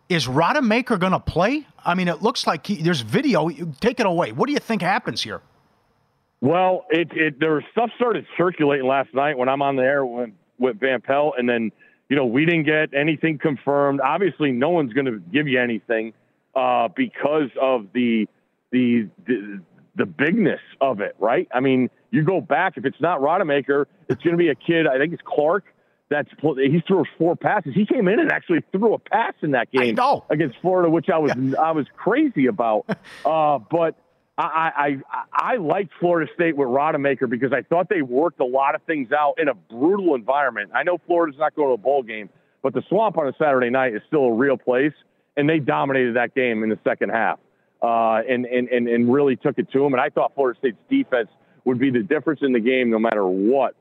[0.10, 1.66] Is Rodemaker going to play?
[1.84, 3.50] I mean, it looks like he, there's video.
[3.80, 4.34] Take it away.
[4.34, 5.42] What do you think happens here?
[6.46, 10.06] Well, it, it there was stuff started circulating last night when I'm on the air
[10.06, 10.30] with,
[10.60, 11.72] with Van Pelt, and then
[12.08, 14.00] you know we didn't get anything confirmed.
[14.00, 16.14] Obviously, no one's going to give you anything
[16.56, 18.28] uh, because of the,
[18.70, 19.60] the the
[19.96, 21.48] the bigness of it, right?
[21.52, 24.86] I mean, you go back if it's not Rodemaker, it's going to be a kid.
[24.86, 25.64] I think it's Clark.
[26.10, 27.74] That's he threw four passes.
[27.74, 29.96] He came in and actually threw a pass in that game
[30.30, 32.86] against Florida, which I was I was crazy about.
[33.26, 33.96] Uh, but
[34.38, 38.76] I, I I liked Florida State with Rodemaker because I thought they worked a lot
[38.76, 40.72] of things out in a brutal environment.
[40.74, 42.30] I know Florida's not going to a bowl game,
[42.62, 44.92] but the swamp on a Saturday night is still a real place,
[45.38, 47.40] and they dominated that game in the second half,
[47.82, 49.94] uh, and, and and and really took it to them.
[49.94, 51.30] And I thought Florida State's defense
[51.64, 53.76] would be the difference in the game no matter what.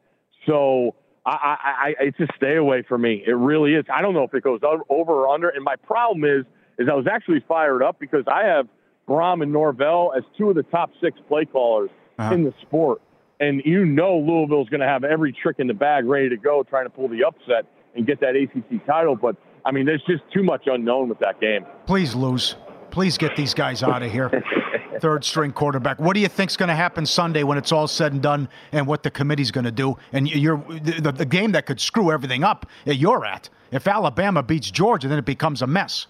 [0.47, 0.95] So
[1.27, 3.25] I, I, I it's a stay away for me.
[3.27, 3.85] It really is.
[3.93, 5.49] I don't know if it goes over or under.
[5.49, 6.45] And my problem is,
[6.79, 8.69] is I was actually fired up because I have
[9.09, 12.35] Brohm and Norvell as two of the top six play callers Uh-huh.
[12.35, 13.01] in the sport.
[13.41, 16.63] And you know Louisville's going to have every trick in the bag ready to go,
[16.63, 19.17] trying to pull the upset and get that ACC title.
[19.17, 21.67] But I mean, there's just too much unknown with that game.
[21.87, 22.57] Please lose.
[22.91, 24.31] Please get these guys out of here.
[25.01, 25.99] Third string quarterback.
[25.99, 28.87] What do you think's going to happen Sunday when it's all said and done, and
[28.87, 29.97] what the committee's going to do?
[30.13, 32.67] And you're the, the game that could screw everything up.
[32.85, 33.49] You're at.
[33.73, 36.07] If Alabama beats Georgia, then it becomes a mess.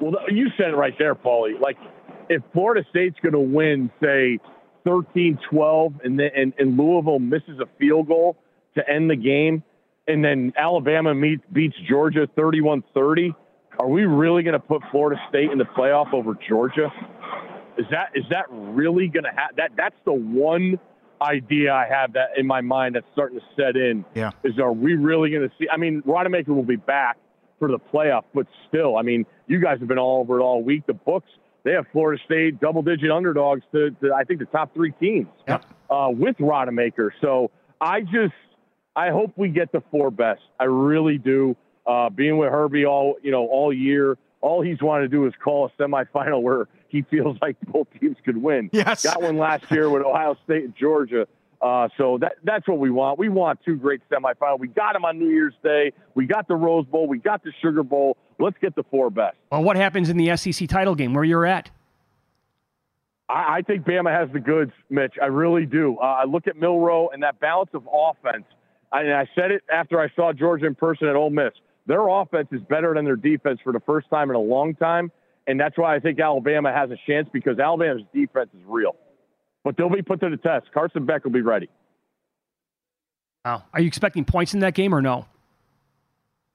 [0.00, 1.60] Well, you said it right there, Paulie.
[1.60, 1.76] Like,
[2.30, 4.38] if Florida State's going to win, say,
[4.84, 8.38] 13 12, and, then, and, and Louisville misses a field goal
[8.76, 9.62] to end the game,
[10.06, 11.12] and then Alabama
[11.52, 13.34] beats Georgia 31 30,
[13.78, 16.90] are we really going to put Florida State in the playoff over Georgia?
[17.76, 19.56] Is that is that really going to happen?
[19.56, 20.78] That that's the one
[21.20, 24.04] idea I have that in my mind that's starting to set in.
[24.14, 24.30] Yeah.
[24.44, 25.66] Is are we really going to see?
[25.70, 27.16] I mean, Rodemaker will be back
[27.58, 30.62] for the playoff, but still, I mean, you guys have been all over it all
[30.62, 30.86] week.
[30.86, 31.28] The books
[31.64, 35.28] they have Florida State double digit underdogs to, to I think the top three teams
[35.48, 35.64] Yep.
[35.90, 37.10] uh, with Rodemaker.
[37.20, 38.34] So I just
[38.96, 40.42] I hope we get the four best.
[40.58, 41.56] I really do.
[41.86, 45.32] Uh, being with Herbie all you know all year, all he's wanted to do is
[45.42, 48.68] call a semifinal where he feels like both teams could win.
[48.72, 49.02] Yes.
[49.04, 51.26] got one last year with Ohio State and Georgia.
[51.62, 53.18] Uh, so that that's what we want.
[53.18, 54.60] We want two great semifinals.
[54.60, 55.92] We got them on New Year's Day.
[56.14, 57.06] We got the Rose Bowl.
[57.06, 58.16] We got the Sugar Bowl.
[58.40, 59.36] Let's get the four best.
[59.52, 61.70] Well, what happens in the SEC title game where you're at?
[63.28, 65.14] I, I think Bama has the goods, Mitch.
[65.20, 65.96] I really do.
[65.98, 68.44] Uh, I look at Milroe and that balance of offense.
[68.92, 71.52] I, and I said it after I saw Georgia in person at Ole Miss.
[71.86, 75.10] Their offense is better than their defense for the first time in a long time,
[75.46, 78.96] and that's why I think Alabama has a chance because Alabama's defense is real.
[79.64, 80.72] But they'll be put to the test.
[80.72, 81.68] Carson Beck will be ready.
[83.44, 83.64] Wow.
[83.72, 85.26] Are you expecting points in that game or no?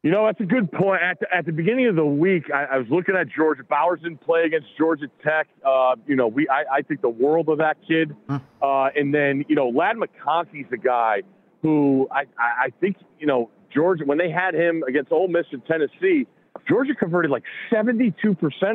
[0.06, 1.02] You know, that's a good point.
[1.02, 3.64] At the, at the beginning of the week, I, I was looking at Georgia.
[3.64, 5.48] Bowers didn't play against Georgia Tech.
[5.66, 8.16] Uh, you know, we I, I think the world of that kid.
[8.62, 11.24] Uh, and then, you know, Ladd McConkey's a guy
[11.64, 15.48] who I, I I think, you know, Georgia, when they had him against Ole Miss
[15.52, 16.28] and Tennessee,
[16.70, 18.14] Georgia converted like 72%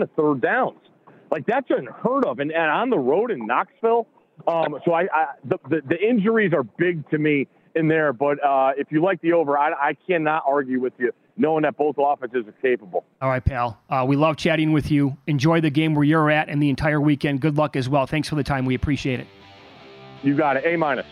[0.03, 0.81] of third downs.
[1.31, 2.41] Like that's unheard of.
[2.41, 4.09] And, and on the road in Knoxville,
[4.49, 8.12] um, so I, I the, the, the injuries are big to me in there.
[8.12, 11.76] But uh, if you like the over, I, I cannot argue with you, knowing that
[11.76, 13.05] both offenses are capable.
[13.20, 13.81] All right, pal.
[13.89, 15.16] Uh, we love chatting with you.
[15.26, 17.41] Enjoy the game where you're at and the entire weekend.
[17.41, 18.07] Good luck as well.
[18.07, 18.64] Thanks for the time.
[18.64, 19.26] We appreciate it.
[20.22, 20.64] You got it.
[20.66, 21.07] A minus.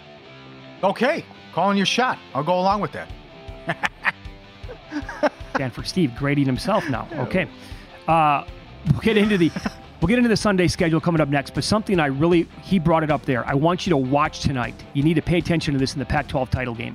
[0.83, 2.19] Okay, calling your shot.
[2.35, 3.09] I'll go along with that.
[5.55, 7.09] Stanford Steve grading himself now.
[7.14, 7.49] Okay.
[8.07, 8.45] Uh,
[8.93, 9.51] we'll get into the
[10.01, 13.03] we'll get into the Sunday schedule coming up next, but something I really he brought
[13.03, 13.47] it up there.
[13.47, 14.75] I want you to watch tonight.
[14.95, 16.95] You need to pay attention to this in the Pac-12 title game.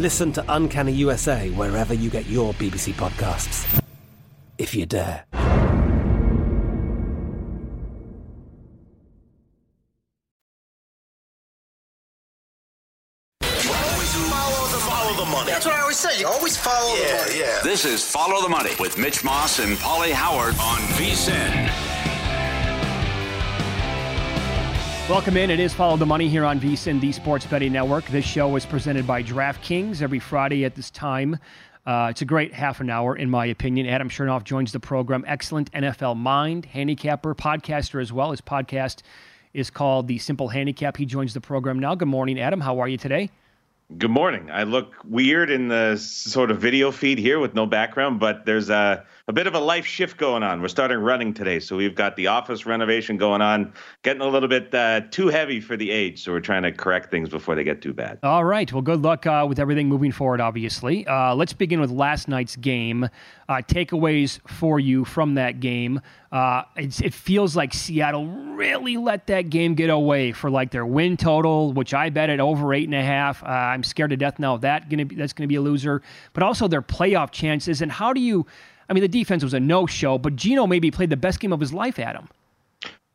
[0.00, 3.82] Listen to Uncanny USA wherever you get your BBC podcasts,
[4.56, 5.26] if you dare.
[13.42, 14.14] Always
[14.88, 15.50] Follow the money.
[15.50, 16.18] That's what I always say.
[16.18, 17.38] You always follow the money.
[17.38, 17.60] Yeah.
[17.62, 21.89] This is Follow the Money with Mitch Moss and Pauly Howard on VSIN.
[25.10, 25.50] Welcome in.
[25.50, 28.06] It is Follow the Money here on VSIN, the Sports Betting Network.
[28.06, 31.36] This show is presented by DraftKings every Friday at this time.
[31.84, 33.88] Uh, it's a great half an hour, in my opinion.
[33.88, 35.24] Adam Chernoff joins the program.
[35.26, 38.30] Excellent NFL mind, handicapper, podcaster as well.
[38.30, 39.02] His podcast
[39.52, 40.96] is called The Simple Handicap.
[40.96, 41.96] He joins the program now.
[41.96, 42.60] Good morning, Adam.
[42.60, 43.30] How are you today?
[43.98, 44.48] Good morning.
[44.52, 48.70] I look weird in the sort of video feed here with no background, but there's
[48.70, 50.60] a, a bit of a life shift going on.
[50.60, 53.72] We're starting running today, so we've got the office renovation going on,
[54.02, 57.12] getting a little bit uh, too heavy for the age, so we're trying to correct
[57.12, 58.18] things before they get too bad.
[58.24, 58.70] All right.
[58.72, 61.06] Well, good luck uh, with everything moving forward, obviously.
[61.06, 63.08] Uh, let's begin with last night's game.
[63.48, 66.00] Uh, takeaways for you from that game.
[66.32, 71.16] Uh, it feels like Seattle really let that game get away for like their win
[71.16, 73.42] total, which I bet at over eight and a half.
[73.42, 74.88] Uh, I'm scared to death now that.
[74.88, 76.02] Gonna be, that's to be a loser.
[76.32, 77.82] But also their playoff chances.
[77.82, 78.46] And how do you?
[78.90, 81.60] I mean, the defense was a no-show, but Geno maybe played the best game of
[81.60, 82.28] his life, Adam.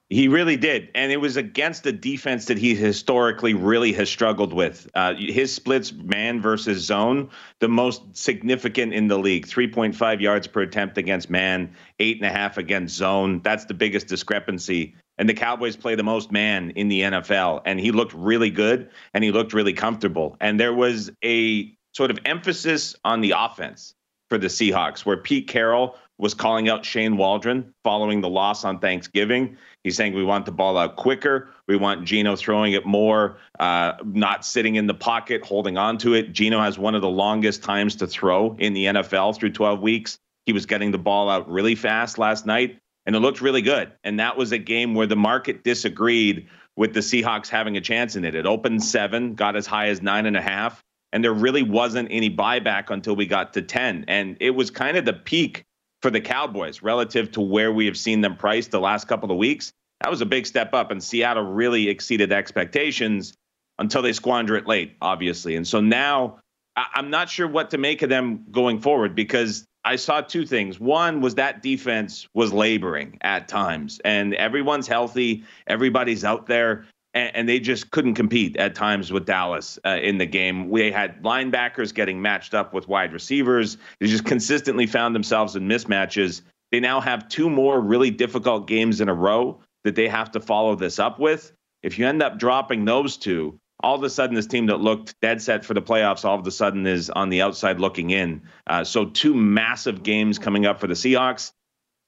[0.09, 0.89] He really did.
[0.95, 4.87] And it was against the defense that he historically really has struggled with.
[4.93, 10.61] Uh, his splits, man versus zone, the most significant in the league 3.5 yards per
[10.61, 13.41] attempt against man, eight and a half against zone.
[13.43, 14.95] That's the biggest discrepancy.
[15.17, 17.63] And the Cowboys play the most man in the NFL.
[17.65, 20.37] And he looked really good and he looked really comfortable.
[20.39, 23.95] And there was a sort of emphasis on the offense
[24.29, 28.79] for the Seahawks, where Pete Carroll was calling out Shane Waldron following the loss on
[28.79, 29.57] Thanksgiving.
[29.83, 31.49] He's saying we want the ball out quicker.
[31.67, 36.13] We want Geno throwing it more, uh, not sitting in the pocket, holding on to
[36.13, 36.31] it.
[36.31, 40.17] Geno has one of the longest times to throw in the NFL through 12 weeks.
[40.45, 43.91] He was getting the ball out really fast last night, and it looked really good.
[44.03, 46.47] And that was a game where the market disagreed
[46.77, 48.35] with the Seahawks having a chance in it.
[48.35, 50.83] It opened seven, got as high as nine and a half,
[51.15, 54.03] and there really wasn't any buyback until we got to 10.
[54.09, 55.63] And it was kind of the peak
[56.01, 59.37] for the Cowboys relative to where we have seen them priced the last couple of
[59.37, 59.71] weeks.
[60.01, 63.33] That was a big step up, and Seattle really exceeded expectations
[63.79, 65.55] until they squander it late, obviously.
[65.55, 66.39] And so now
[66.75, 70.81] I'm not sure what to make of them going forward because I saw two things.
[70.81, 77.35] One was that defense was laboring at times, and everyone's healthy, everybody's out there, and,
[77.35, 80.69] and they just couldn't compete at times with Dallas uh, in the game.
[80.69, 83.77] We had linebackers getting matched up with wide receivers.
[83.99, 86.41] They just consistently found themselves in mismatches.
[86.71, 90.39] They now have two more really difficult games in a row that they have to
[90.39, 91.53] follow this up with.
[91.81, 95.19] If you end up dropping those two, all of a sudden this team that looked
[95.21, 98.41] dead set for the playoffs all of a sudden is on the outside looking in.
[98.65, 101.51] Uh, so two massive games coming up for the Seahawks.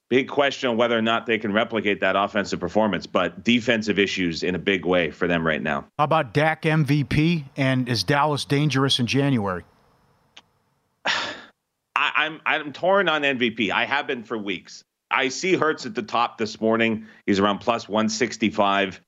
[0.09, 4.41] Big question on whether or not they can replicate that offensive performance, but defensive issues
[4.41, 5.85] in a big way for them right now.
[5.97, 9.63] How about Dak MVP and is Dallas dangerous in January?
[11.05, 13.69] I, I'm I'm torn on MVP.
[13.71, 14.83] I have been for weeks.
[15.11, 17.07] I see Hurts at the top this morning.
[17.25, 19.01] He's around plus 165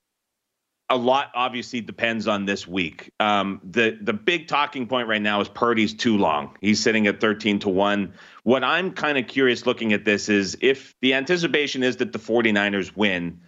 [0.90, 3.12] a lot obviously depends on this week.
[3.20, 6.56] Um, the the big talking point right now is Purdy's too long.
[6.60, 8.12] He's sitting at 13 to 1.
[8.42, 12.18] What I'm kind of curious looking at this is if the anticipation is that the
[12.18, 13.40] 49ers win,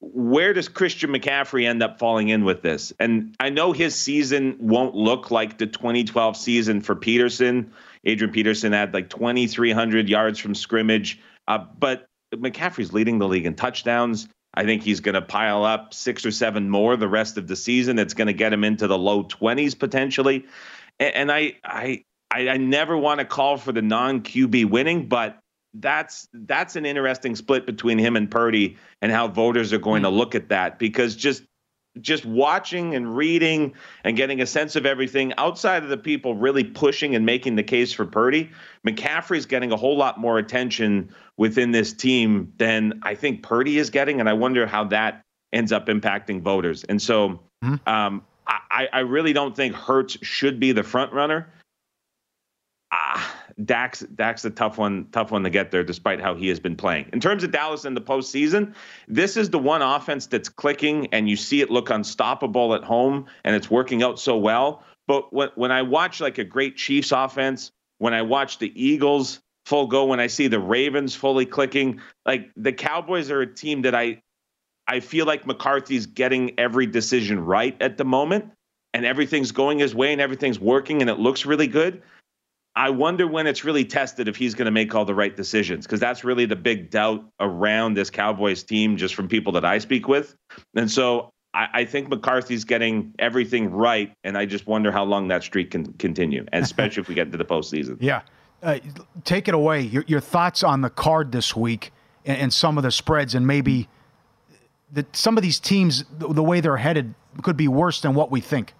[0.00, 2.92] where does Christian McCaffrey end up falling in with this?
[2.98, 7.72] And I know his season won't look like the 2012 season for Peterson.
[8.04, 13.54] Adrian Peterson had like 2,300 yards from scrimmage, uh, but McCaffrey's leading the league in
[13.54, 14.28] touchdowns.
[14.54, 17.56] I think he's going to pile up six or seven more the rest of the
[17.56, 17.98] season.
[17.98, 20.44] It's going to get him into the low 20s potentially.
[21.00, 25.08] And, and I, I, I, I never want to call for the non QB winning,
[25.08, 25.38] but
[25.74, 30.12] that's that's an interesting split between him and Purdy and how voters are going mm-hmm.
[30.12, 31.42] to look at that because just
[32.00, 33.74] just watching and reading
[34.04, 37.62] and getting a sense of everything outside of the people really pushing and making the
[37.62, 38.50] case for Purdy,
[38.86, 43.90] McCaffrey's getting a whole lot more attention within this team than I think Purdy is
[43.90, 44.20] getting.
[44.20, 45.22] And I wonder how that
[45.52, 46.84] ends up impacting voters.
[46.84, 47.74] And so mm-hmm.
[47.86, 51.52] um, I, I really don't think Hurts should be the front runner.
[52.94, 53.34] Ah,
[53.64, 56.76] Dak's Dak's a tough one, tough one to get there, despite how he has been
[56.76, 57.08] playing.
[57.14, 58.74] In terms of Dallas in the postseason,
[59.08, 63.26] this is the one offense that's clicking, and you see it look unstoppable at home,
[63.44, 64.84] and it's working out so well.
[65.06, 69.40] But when when I watch like a great Chiefs offense, when I watch the Eagles
[69.64, 73.82] full go, when I see the Ravens fully clicking, like the Cowboys are a team
[73.82, 74.20] that I
[74.86, 78.52] I feel like McCarthy's getting every decision right at the moment,
[78.92, 82.02] and everything's going his way, and everything's working, and it looks really good.
[82.74, 85.86] I wonder when it's really tested if he's going to make all the right decisions
[85.86, 89.78] because that's really the big doubt around this Cowboys team, just from people that I
[89.78, 90.34] speak with.
[90.74, 95.28] And so I, I think McCarthy's getting everything right, and I just wonder how long
[95.28, 97.98] that streak can continue, and especially if we get into the postseason.
[98.00, 98.22] Yeah.
[98.62, 98.78] Uh,
[99.24, 99.80] take it away.
[99.80, 101.92] Your, your, thoughts on the card this week
[102.24, 103.88] and, and some of the spreads, and maybe
[104.92, 108.30] that some of these teams, the, the way they're headed, could be worse than what
[108.30, 108.74] we think.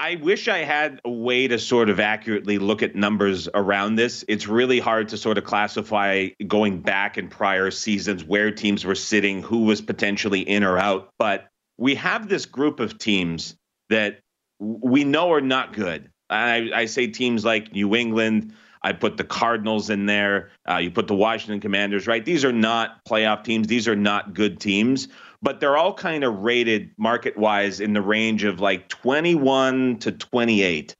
[0.00, 4.24] I wish I had a way to sort of accurately look at numbers around this.
[4.28, 8.94] It's really hard to sort of classify going back in prior seasons where teams were
[8.94, 11.10] sitting, who was potentially in or out.
[11.18, 13.56] But we have this group of teams
[13.90, 14.20] that
[14.60, 16.08] we know are not good.
[16.30, 18.54] I, I say teams like New England.
[18.80, 20.50] I put the Cardinals in there.
[20.70, 22.24] Uh, you put the Washington Commanders, right?
[22.24, 23.66] These are not playoff teams.
[23.66, 25.08] These are not good teams
[25.42, 30.12] but they're all kind of rated market wise in the range of like 21 to
[30.12, 30.94] 28.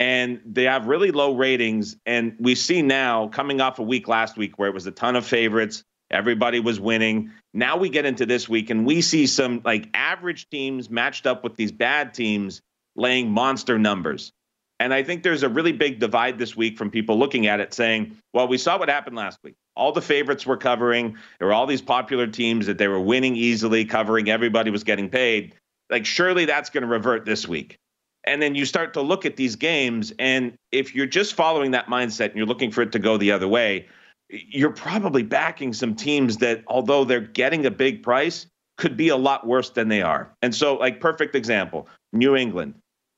[0.00, 1.96] And they have really low ratings.
[2.04, 5.16] And we see now, coming off a week last week where it was a ton
[5.16, 7.30] of favorites, everybody was winning.
[7.52, 11.44] Now we get into this week and we see some like average teams matched up
[11.44, 12.60] with these bad teams
[12.96, 14.32] laying monster numbers.
[14.80, 17.72] And I think there's a really big divide this week from people looking at it
[17.72, 19.54] saying, well, we saw what happened last week.
[19.76, 21.16] All the favorites were covering.
[21.38, 24.28] There were all these popular teams that they were winning easily, covering.
[24.28, 25.54] Everybody was getting paid.
[25.90, 27.78] Like, surely that's going to revert this week.
[28.26, 30.12] And then you start to look at these games.
[30.18, 33.32] And if you're just following that mindset and you're looking for it to go the
[33.32, 33.86] other way,
[34.28, 38.46] you're probably backing some teams that, although they're getting a big price,
[38.78, 40.34] could be a lot worse than they are.
[40.42, 42.74] And so, like, perfect example New England.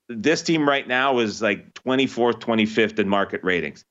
[0.09, 3.83] This team right now is like 24th, 25th in market ratings.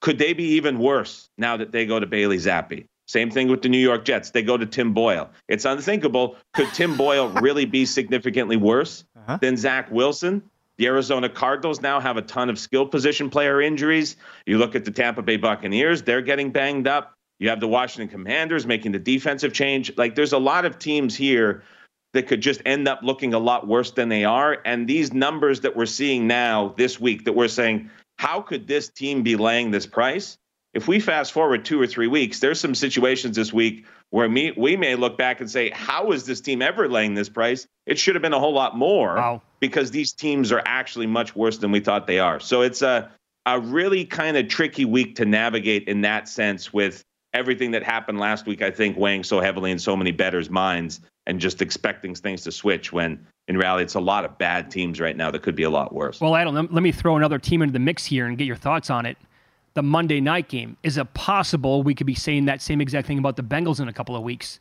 [0.00, 2.86] Could they be even worse now that they go to Bailey Zappe?
[3.06, 4.30] Same thing with the New York Jets.
[4.30, 5.30] They go to Tim Boyle.
[5.48, 6.36] It's unthinkable.
[6.54, 9.38] Could Tim Boyle really be significantly worse uh-huh.
[9.38, 10.42] than Zach Wilson?
[10.78, 14.16] The Arizona Cardinals now have a ton of skill position player injuries.
[14.46, 17.14] You look at the Tampa Bay Buccaneers, they're getting banged up.
[17.38, 19.92] You have the Washington Commanders making the defensive change.
[19.96, 21.64] Like there's a lot of teams here
[22.12, 24.58] that could just end up looking a lot worse than they are.
[24.64, 28.88] And these numbers that we're seeing now this week that we're saying, how could this
[28.88, 30.36] team be laying this price?
[30.72, 34.52] If we fast forward two or three weeks, there's some situations this week where me,
[34.56, 37.66] we may look back and say, how is this team ever laying this price?
[37.86, 39.42] It should have been a whole lot more wow.
[39.58, 42.38] because these teams are actually much worse than we thought they are.
[42.38, 43.10] So it's a,
[43.46, 48.20] a really kind of tricky week to navigate in that sense with everything that happened
[48.20, 51.00] last week, I think, weighing so heavily in so many bettors' minds
[51.30, 55.00] and just expecting things to switch when in reality it's a lot of bad teams
[55.00, 56.20] right now that could be a lot worse.
[56.20, 58.90] Well, Adam, let me throw another team into the mix here and get your thoughts
[58.90, 59.16] on it.
[59.74, 60.76] The Monday night game.
[60.82, 63.86] Is it possible we could be saying that same exact thing about the Bengals in
[63.86, 64.58] a couple of weeks?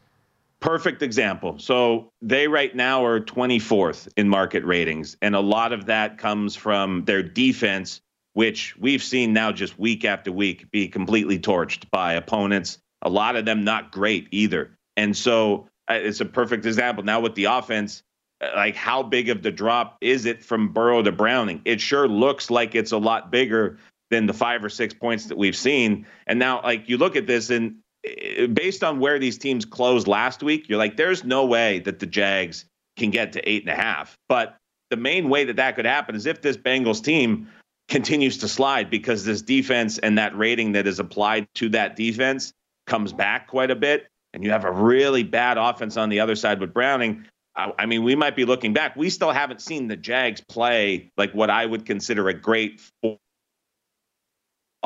[0.59, 1.57] Perfect example.
[1.57, 6.55] So they right now are 24th in market ratings, and a lot of that comes
[6.55, 8.01] from their defense
[8.33, 12.77] which we've seen now just week after week be completely torched by opponents.
[13.01, 14.77] A lot of them not great either.
[14.95, 17.03] And so it's a perfect example.
[17.03, 18.03] Now with the offense,
[18.41, 21.61] uh, like how big of the drop is it from Burrow to Browning?
[21.65, 23.77] It sure looks like it's a lot bigger
[24.09, 26.05] than the five or six points that we've seen.
[26.27, 27.75] And now, like you look at this, and
[28.07, 31.99] uh, based on where these teams closed last week, you're like, there's no way that
[31.99, 32.65] the Jags
[32.97, 34.17] can get to eight and a half.
[34.27, 34.57] But
[34.89, 37.47] the main way that that could happen is if this Bengals team
[37.87, 42.53] continues to slide because this defense and that rating that is applied to that defense
[42.87, 44.07] comes back quite a bit.
[44.33, 47.25] And you have a really bad offense on the other side with Browning.
[47.55, 48.95] I, mean, we might be looking back.
[48.95, 52.81] We still haven't seen the Jags play like what I would consider a great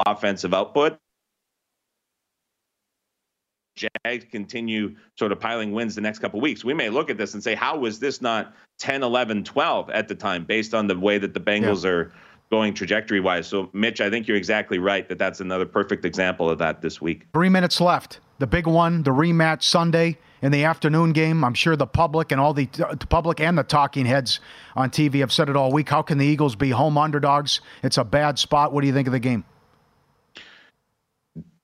[0.07, 0.97] offensive output.
[3.75, 7.33] Jags continue sort of piling wins the next couple weeks, we may look at this
[7.33, 10.97] and say, how was this not 10, 11, 12 at the time based on the
[10.97, 11.89] way that the Bengals yeah.
[11.89, 12.13] are
[12.51, 13.47] going trajectory wise.
[13.47, 17.01] So, Mitch, I think you're exactly right that that's another perfect example of that this
[17.01, 17.25] week.
[17.33, 18.19] Three minutes left.
[18.43, 21.45] The big one, the rematch Sunday in the afternoon game.
[21.45, 24.41] I'm sure the public and all the, the public and the talking heads
[24.75, 25.87] on TV have said it all week.
[25.87, 27.61] How can the Eagles be home underdogs?
[27.83, 28.73] It's a bad spot.
[28.73, 29.45] What do you think of the game?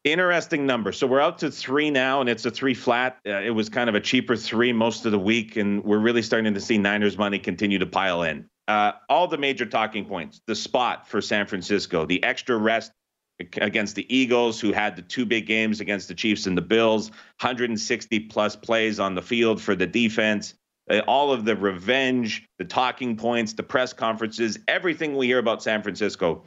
[0.05, 0.93] Interesting number.
[0.93, 3.17] So we're out to three now, and it's a three flat.
[3.27, 6.21] Uh, it was kind of a cheaper three most of the week, and we're really
[6.21, 10.41] starting to see Niners money continue to pile in uh, all the major talking points,
[10.45, 12.91] the spot for San Francisco, the extra rest
[13.39, 17.09] against the Eagles, who had the two big games against the Chiefs and the Bills,
[17.41, 20.53] 160 plus plays on the field for the defense,
[20.89, 25.63] uh, all of the revenge, the talking points, the press conferences, everything we hear about
[25.63, 26.43] San Francisco.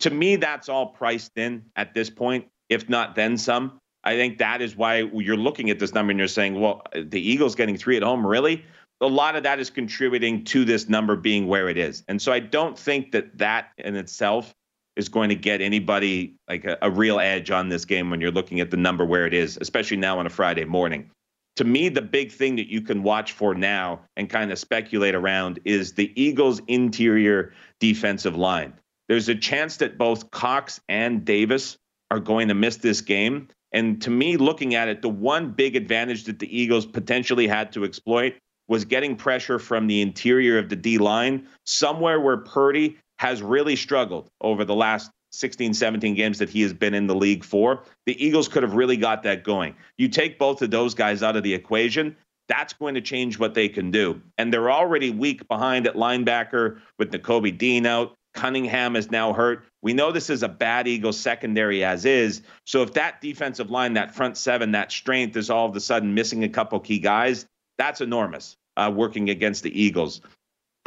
[0.00, 3.78] To me, that's all priced in at this point, if not then some.
[4.04, 7.20] I think that is why you're looking at this number and you're saying, well, the
[7.20, 8.64] Eagles getting three at home, really?
[9.00, 12.02] a lot of that is contributing to this number being where it is.
[12.08, 14.54] And so I don't think that that in itself
[14.96, 18.30] is going to get anybody like a, a, real edge on this game when you're
[18.30, 21.10] looking at the number where it is, especially now on a Friday morning.
[21.56, 25.14] To me, the big thing that you can watch for now and kind of speculate
[25.14, 28.74] around is the Eagles' interior defensive line.
[29.08, 31.78] There's a chance that both Cox and Davis
[32.10, 33.48] are going to miss this game.
[33.72, 37.72] And to me, looking at it, the one big advantage that the Eagles potentially had
[37.72, 38.34] to exploit
[38.68, 43.76] was getting pressure from the interior of the D line, somewhere where Purdy has really
[43.76, 47.82] struggled over the last 16, 17 games that he has been in the league for.
[48.06, 49.74] The Eagles could have really got that going.
[49.98, 52.16] You take both of those guys out of the equation,
[52.48, 54.20] that's going to change what they can do.
[54.38, 58.14] And they're already weak behind at linebacker with Nakobe Dean out.
[58.34, 59.64] Cunningham is now hurt.
[59.82, 62.42] We know this is a bad Eagles secondary as is.
[62.64, 66.14] So if that defensive line, that front seven, that strength is all of a sudden
[66.14, 67.46] missing a couple key guys,
[67.78, 70.20] that's enormous uh, working against the Eagles.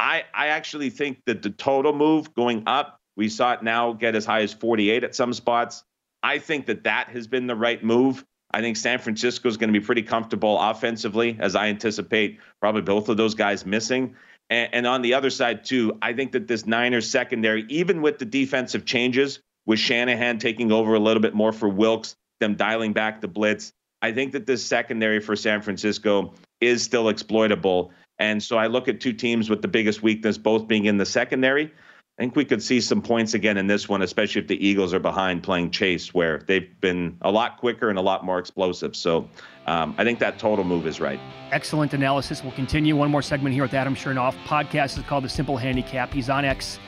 [0.00, 4.14] I, I actually think that the total move going up, we saw it now get
[4.14, 5.84] as high as 48 at some spots.
[6.22, 8.24] I think that that has been the right move.
[8.50, 12.80] I think San Francisco is going to be pretty comfortable offensively, as I anticipate probably
[12.80, 14.16] both of those guys missing.
[14.48, 18.18] And, and on the other side, too, I think that this Niners secondary, even with
[18.18, 22.94] the defensive changes, with Shanahan taking over a little bit more for Wilks, them dialing
[22.94, 26.32] back the blitz, I think that this secondary for San Francisco
[26.62, 27.92] is still exploitable.
[28.20, 31.06] And so I look at two teams with the biggest weakness, both being in the
[31.06, 31.64] secondary.
[31.64, 34.92] I think we could see some points again in this one, especially if the Eagles
[34.92, 38.94] are behind playing chase, where they've been a lot quicker and a lot more explosive.
[38.94, 39.26] So
[39.66, 41.18] um, I think that total move is right.
[41.50, 42.42] Excellent analysis.
[42.42, 44.34] We'll continue one more segment here with Adam Chernoff.
[44.44, 46.12] Podcast is called The Simple Handicap.
[46.12, 46.78] He's on X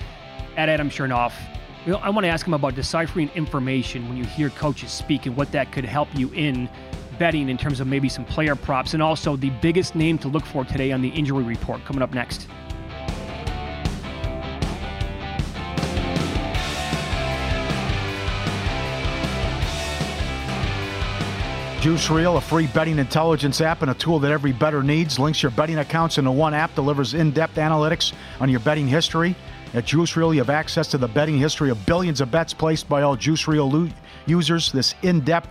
[0.59, 1.33] at Adam Chernoff.
[1.87, 5.51] I want to ask him about deciphering information when you hear coaches speak and what
[5.53, 6.69] that could help you in
[7.19, 10.45] betting in terms of maybe some player props and also the biggest name to look
[10.45, 12.49] for today on the injury report coming up next.
[21.83, 25.43] Juice Reel, a free betting intelligence app and a tool that every bettor needs, links
[25.43, 29.35] your betting accounts into one app, delivers in depth analytics on your betting history.
[29.75, 32.89] At Juice Reel, you have access to the betting history of billions of bets placed
[32.89, 33.89] by all Juice Reel lo-
[34.27, 34.71] users.
[34.71, 35.49] This in depth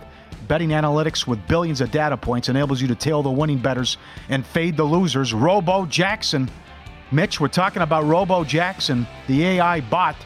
[0.48, 3.96] Betting analytics with billions of data points enables you to tail the winning bettors
[4.28, 5.32] and fade the losers.
[5.32, 6.50] Robo Jackson.
[7.10, 10.16] Mitch, we're talking about Robo Jackson, the AI bot.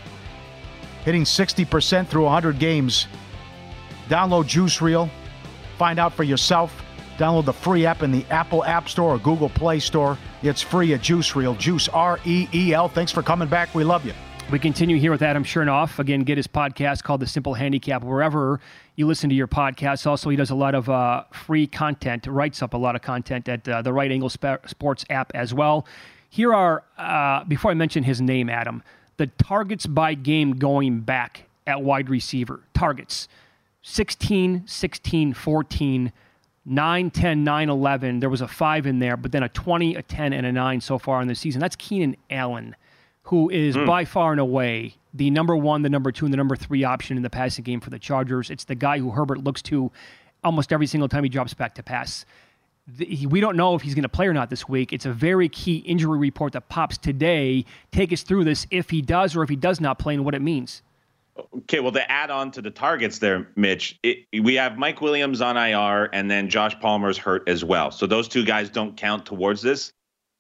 [1.05, 3.07] hitting 60% through 100 games.
[4.09, 5.09] Download Juice Reel.
[5.79, 6.83] Find out for yourself.
[7.19, 10.19] Download the free app in the Apple App Store or Google Play Store.
[10.43, 11.55] It's free at Juice Reel.
[11.55, 12.89] Juice R E E L.
[12.89, 13.75] Thanks for coming back.
[13.75, 14.13] We love you.
[14.49, 15.99] We continue here with Adam Chernoff.
[15.99, 18.61] Again, get his podcast called The Simple Handicap wherever
[18.95, 20.07] you listen to your podcasts.
[20.07, 23.49] Also, he does a lot of uh, free content, writes up a lot of content
[23.49, 25.85] at uh, the Right Angle Sports app as well.
[26.31, 28.85] Here are, uh, before I mention his name, Adam,
[29.17, 32.61] the targets by game going back at wide receiver.
[32.73, 33.27] Targets
[33.83, 36.13] 16, 16, 14,
[36.65, 38.21] 9, 10, 9, 11.
[38.21, 40.81] There was a 5 in there, but then a 20, a 10, and a 9
[40.81, 41.61] so far in the season.
[41.61, 42.77] That's Keenan Allen,
[43.27, 43.87] who is mm.
[43.87, 47.17] by far and away the number one, the number two, and the number three option
[47.17, 48.51] in the passing game for the Chargers.
[48.51, 49.91] It's the guy who Herbert looks to
[50.45, 52.27] almost every single time he drops back to pass.
[52.87, 54.93] The, we don't know if he's going to play or not this week.
[54.93, 57.65] It's a very key injury report that pops today.
[57.91, 60.35] Take us through this if he does or if he does not play and what
[60.35, 60.83] it means.
[61.55, 65.41] Okay, well, to add on to the targets there, Mitch, it, we have Mike Williams
[65.41, 67.91] on IR and then Josh Palmer's hurt as well.
[67.91, 69.93] So those two guys don't count towards this.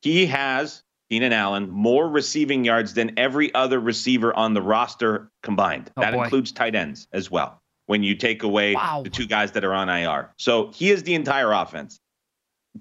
[0.03, 5.90] He has, Keenan Allen, more receiving yards than every other receiver on the roster combined.
[5.96, 6.24] Oh, that boy.
[6.24, 9.02] includes tight ends as well when you take away wow.
[9.04, 10.32] the two guys that are on IR.
[10.36, 12.00] So he is the entire offense.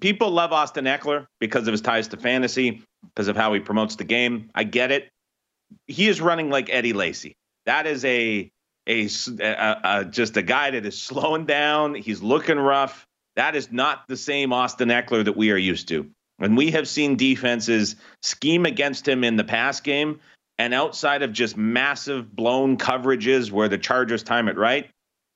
[0.00, 2.82] People love Austin Ekeler because of his ties to fantasy,
[3.14, 4.50] because of how he promotes the game.
[4.54, 5.08] I get it.
[5.86, 7.36] He is running like Eddie Lacy.
[7.64, 8.50] That is a
[8.88, 9.08] a,
[9.40, 11.94] a, a, just a guy that is slowing down.
[11.94, 13.06] He's looking rough.
[13.36, 16.10] That is not the same Austin Ekeler that we are used to.
[16.38, 20.20] And we have seen defenses scheme against him in the pass game.
[20.58, 24.88] And outside of just massive blown coverages where the Chargers time it right,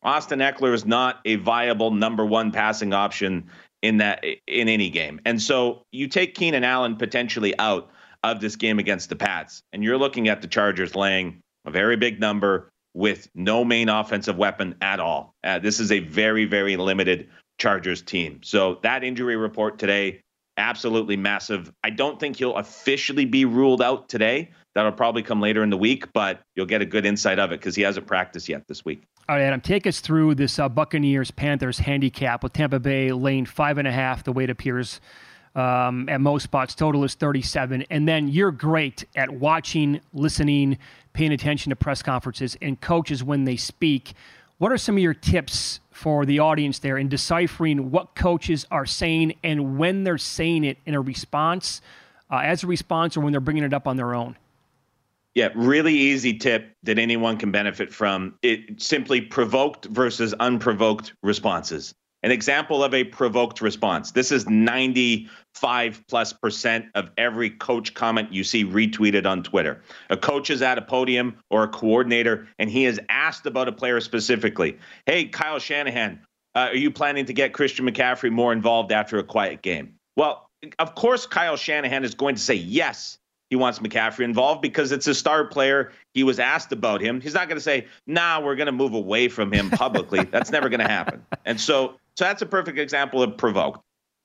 [0.03, 3.51] Austin Ekeler is not a viable number one passing option
[3.83, 5.21] in that in any game.
[5.25, 7.91] And so you take Keenan Allen potentially out
[8.23, 11.97] of this game against the Pats, and you're looking at the Chargers laying a very
[11.97, 15.35] big number with no main offensive weapon at all.
[15.45, 17.29] Uh, this is a very, very limited
[17.59, 18.41] Chargers team.
[18.43, 20.23] So that injury report today,
[20.61, 21.73] absolutely massive.
[21.83, 24.51] I don't think he'll officially be ruled out today.
[24.75, 27.59] That'll probably come later in the week, but you'll get a good insight of it
[27.59, 29.03] because he hasn't practiced yet this week.
[29.29, 33.47] All right, Adam, take us through this uh, Buccaneers Panthers handicap with Tampa Bay lane
[33.47, 35.01] five and a half, the way it appears
[35.55, 36.75] um, at most spots.
[36.75, 37.85] Total is 37.
[37.91, 40.79] And then you're great at watching, listening,
[41.13, 44.13] paying attention to press conferences and coaches when they speak.
[44.59, 48.87] What are some of your tips for the audience there in deciphering what coaches are
[48.87, 51.83] saying and when they're saying it in a response,
[52.31, 54.35] uh, as a response, or when they're bringing it up on their own?
[55.35, 58.35] Yeah, really easy tip that anyone can benefit from.
[58.41, 64.11] It simply provoked versus unprovoked responses an example of a provoked response.
[64.11, 64.47] This is
[65.63, 69.83] 95 plus percent of every coach comment you see retweeted on Twitter.
[70.09, 73.73] A coach is at a podium or a coordinator, and he is asked about a
[73.73, 74.79] player specifically.
[75.07, 76.21] Hey, Kyle Shanahan,
[76.55, 79.95] uh, are you planning to get Christian McCaffrey more involved after a quiet game?
[80.17, 80.49] Well,
[80.79, 83.19] of course, Kyle Shanahan is going to say yes
[83.51, 85.91] he wants McCaffrey involved because it's a star player.
[86.15, 87.21] He was asked about him.
[87.21, 90.53] He's not going to say, "Nah, we're going to move away from him publicly." that's
[90.53, 91.27] never going to happen.
[91.45, 93.83] And so, so that's a perfect example of provoked.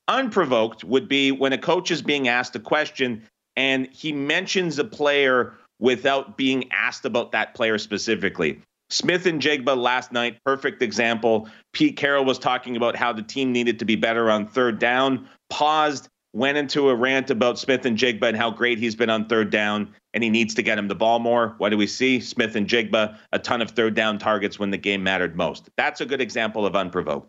[0.08, 3.24] Unprovoked would be when a coach is being asked a question
[3.56, 8.62] and he mentions a player without being asked about that player specifically.
[8.89, 11.49] Smith-Njigba last night, perfect example.
[11.74, 15.28] Pete Carroll was talking about how the team needed to be better on third down,
[15.49, 19.93] paused, went into a rant about Smith-Njigba and how great he's been on third down,
[20.14, 21.56] and he needs to get him the ball more.
[21.58, 22.20] What do we see?
[22.20, 25.70] Smith-Njigba, a ton of third down targets when the game mattered most.
[25.78, 27.28] That's a good example of unprovoked.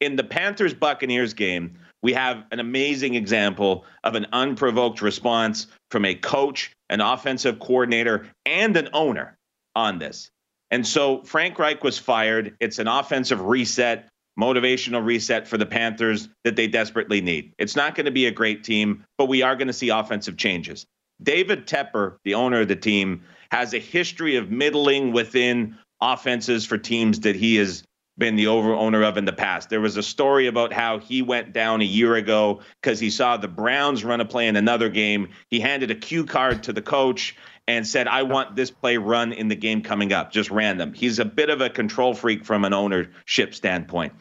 [0.00, 6.04] In the Panthers Buccaneers game, we have an amazing example of an unprovoked response from
[6.04, 9.36] a coach, an offensive coordinator, and an owner
[9.76, 10.30] on this.
[10.70, 12.56] And so Frank Reich was fired.
[12.60, 17.52] It's an offensive reset motivational reset for the Panthers that they desperately need.
[17.58, 20.36] It's not going to be a great team, but we are going to see offensive
[20.36, 20.86] changes.
[21.22, 26.78] David Tepper, the owner of the team, has a history of middling within offenses for
[26.78, 27.82] teams that he has
[28.18, 29.70] been the over owner of in the past.
[29.70, 33.36] There was a story about how he went down a year ago because he saw
[33.36, 35.28] the Browns run a play in another game.
[35.48, 37.36] He handed a cue card to the coach
[37.66, 40.92] and said, I want this play run in the game coming up, just random.
[40.92, 44.12] He's a bit of a control freak from an ownership standpoint.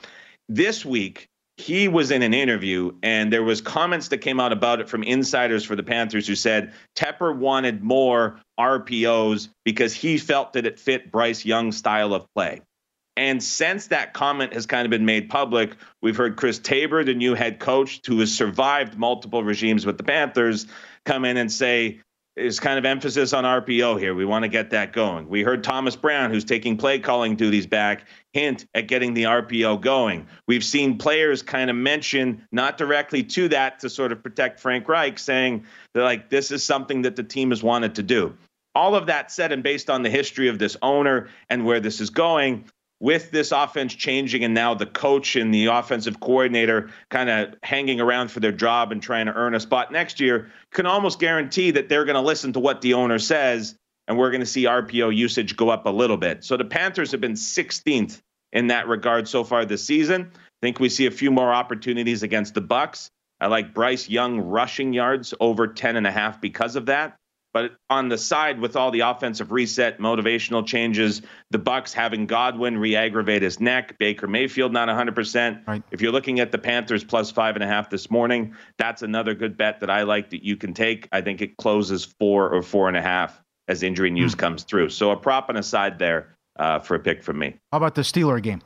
[0.48, 1.30] This week,
[1.60, 5.04] he was in an interview and there was comments that came out about it from
[5.04, 10.80] insiders for the Panthers who said Tepper wanted more RPOs because he felt that it
[10.80, 12.62] fit Bryce Young's style of play.
[13.20, 17.14] And since that comment has kind of been made public, we've heard Chris Tabor, the
[17.14, 20.68] new head coach who has survived multiple regimes with the Panthers,
[21.04, 22.00] come in and say
[22.38, 24.16] is kind of emphasis on RPO here.
[24.16, 25.28] We want to get that going.
[25.28, 29.82] We heard Thomas Brown, who's taking play calling duties back, hint at getting the RPO
[29.82, 30.26] going.
[30.48, 34.88] We've seen players kind of mention, not directly to that, to sort of protect Frank
[34.88, 38.34] Reich, saying that like this is something that the team has wanted to do.
[38.76, 42.00] All of that said, and based on the history of this owner and where this
[42.00, 42.64] is going,
[43.00, 48.02] with this offense changing and now the coach and the offensive coordinator kind of hanging
[48.02, 51.72] around for their job and trying to earn a spot next year, can almost guarantee
[51.72, 53.76] that they're going to listen to what the owner says
[54.10, 56.44] and we're going to see RPO usage go up a little bit.
[56.44, 58.20] So the Panthers have been 16th
[58.52, 60.32] in that regard so far this season.
[60.34, 63.12] I think we see a few more opportunities against the Bucks.
[63.40, 67.19] I like Bryce Young rushing yards over 10 and a half because of that.
[67.54, 72.78] But on the side, with all the offensive reset, motivational changes, the Bucks having Godwin
[72.78, 75.68] re-aggravate his neck, Baker Mayfield not 100%.
[75.68, 75.84] Right.
[75.92, 79.34] If you're looking at the Panthers plus five and a half this morning, that's another
[79.34, 81.08] good bet that I like that you can take.
[81.12, 84.40] I think it closes four or four and a half as injury news mm.
[84.40, 84.90] comes through.
[84.90, 87.56] So a prop and a side there uh, for a pick from me.
[87.72, 88.62] How about the Steeler game?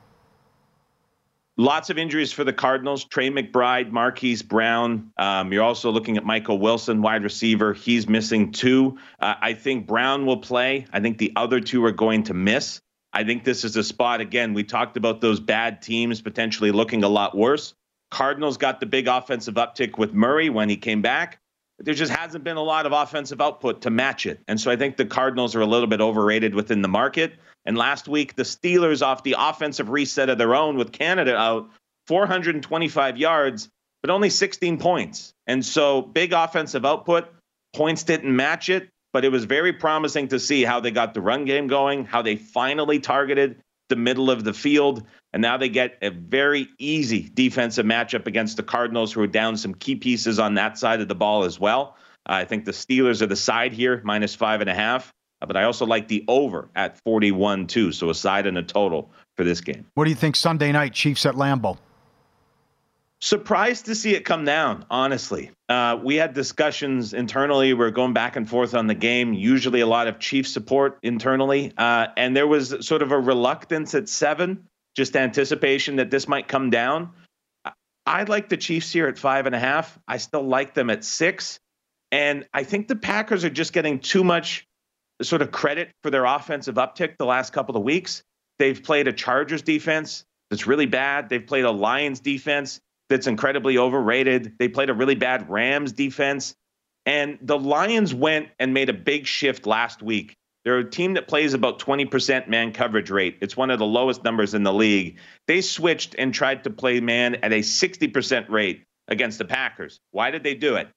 [1.56, 3.04] Lots of injuries for the Cardinals.
[3.04, 5.12] Trey McBride, Marquise Brown.
[5.16, 7.72] Um, you're also looking at Michael Wilson, wide receiver.
[7.72, 8.98] He's missing two.
[9.20, 10.86] Uh, I think Brown will play.
[10.92, 12.80] I think the other two are going to miss.
[13.12, 17.04] I think this is a spot, again, we talked about those bad teams potentially looking
[17.04, 17.72] a lot worse.
[18.10, 21.38] Cardinals got the big offensive uptick with Murray when he came back.
[21.78, 24.40] There just hasn't been a lot of offensive output to match it.
[24.48, 27.34] And so I think the Cardinals are a little bit overrated within the market.
[27.66, 31.70] And last week, the Steelers, off the offensive reset of their own with Canada out,
[32.06, 33.68] 425 yards,
[34.02, 35.32] but only 16 points.
[35.46, 37.28] And so big offensive output.
[37.74, 41.22] Points didn't match it, but it was very promising to see how they got the
[41.22, 45.04] run game going, how they finally targeted the middle of the field.
[45.32, 49.56] And now they get a very easy defensive matchup against the Cardinals, who are down
[49.56, 51.96] some key pieces on that side of the ball as well.
[52.26, 55.13] I think the Steelers are the side here, minus five and a half.
[55.44, 57.92] Uh, but I also like the over at 41 too.
[57.92, 59.84] So a side and a total for this game.
[59.92, 61.76] What do you think Sunday night, Chiefs at Lambeau?
[63.20, 65.50] Surprised to see it come down, honestly.
[65.68, 67.74] Uh, we had discussions internally.
[67.74, 70.98] We are going back and forth on the game, usually a lot of Chiefs support
[71.02, 71.72] internally.
[71.76, 74.66] Uh, and there was sort of a reluctance at seven,
[74.96, 77.10] just anticipation that this might come down.
[78.06, 79.98] I like the Chiefs here at five and a half.
[80.08, 81.60] I still like them at six.
[82.10, 84.66] And I think the Packers are just getting too much
[85.22, 88.22] sort of credit for their offensive uptick the last couple of weeks.
[88.58, 91.28] They've played a Chargers defense that's really bad.
[91.28, 94.54] They've played a Lions defense that's incredibly overrated.
[94.58, 96.54] They played a really bad Rams defense.
[97.06, 100.36] And the Lions went and made a big shift last week.
[100.64, 103.36] They're a team that plays about 20% man coverage rate.
[103.42, 105.18] It's one of the lowest numbers in the league.
[105.46, 110.00] They switched and tried to play man at a 60% rate against the Packers.
[110.12, 110.88] Why did they do it?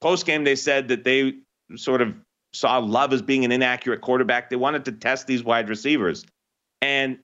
[0.00, 1.34] Post game, they said that they
[1.76, 2.14] sort of
[2.52, 4.50] saw Love as being an inaccurate quarterback.
[4.50, 6.24] They wanted to test these wide receivers.
[6.80, 7.18] And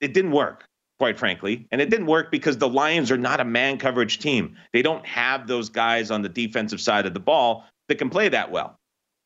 [0.00, 0.64] it didn't work,
[0.98, 1.66] quite frankly.
[1.70, 4.56] And it didn't work because the Lions are not a man coverage team.
[4.72, 8.28] They don't have those guys on the defensive side of the ball that can play
[8.28, 8.76] that well.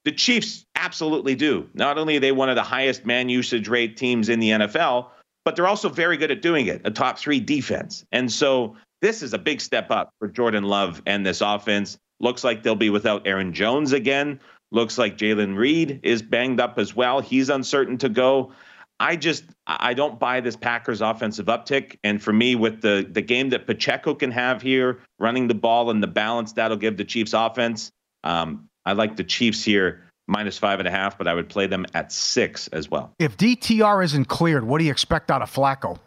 [0.05, 1.69] The Chiefs absolutely do.
[1.75, 5.09] Not only are they one of the highest man usage rate teams in the NFL,
[5.45, 8.05] but they're also very good at doing it, a top three defense.
[8.13, 11.99] And so this is a big step up for Jordan Love and this offense.
[12.21, 14.41] Looks like they'll be without Aaron Jones again.
[14.73, 17.21] Looks like Jayden Reed is banged up as well.
[17.21, 18.53] He's uncertain to go.
[18.99, 21.99] I just I don't buy this Packers offensive uptick.
[22.03, 25.91] And for me, with the the game that Pacheco can have here, running the ball
[25.91, 27.91] and the balance that'll give the Chiefs offense,
[28.25, 31.67] um, I like the Chiefs here minus five and a half, but I would play
[31.67, 33.13] them at six as well.
[33.19, 35.99] If DTR isn't cleared, what do you expect out of Flacco?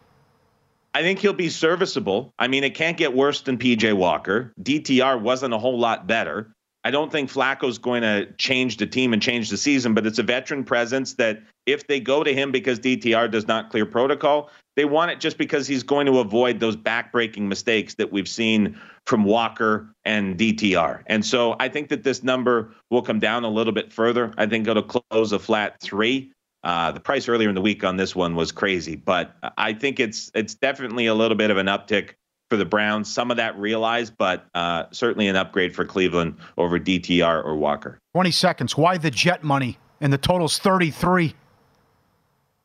[0.96, 2.34] I think he'll be serviceable.
[2.40, 4.54] I mean, it can't get worse than PJ Walker.
[4.62, 6.55] DTR wasn't a whole lot better.
[6.86, 10.20] I don't think Flacco's going to change the team and change the season, but it's
[10.20, 14.52] a veteran presence that if they go to him because DTR does not clear protocol,
[14.76, 18.80] they want it just because he's going to avoid those backbreaking mistakes that we've seen
[19.08, 21.02] from Walker and DTR.
[21.08, 24.32] And so I think that this number will come down a little bit further.
[24.38, 26.34] I think it'll close a flat three.
[26.64, 30.00] Uh, the price earlier in the week on this one was crazy, but I think
[30.00, 32.14] it's it's definitely a little bit of an uptick
[32.50, 33.12] for the Browns.
[33.12, 38.00] Some of that realized, but uh, certainly an upgrade for Cleveland over DTR or Walker.
[38.14, 38.78] 20 seconds.
[38.78, 39.78] Why the jet money?
[40.02, 41.34] And the total's 33.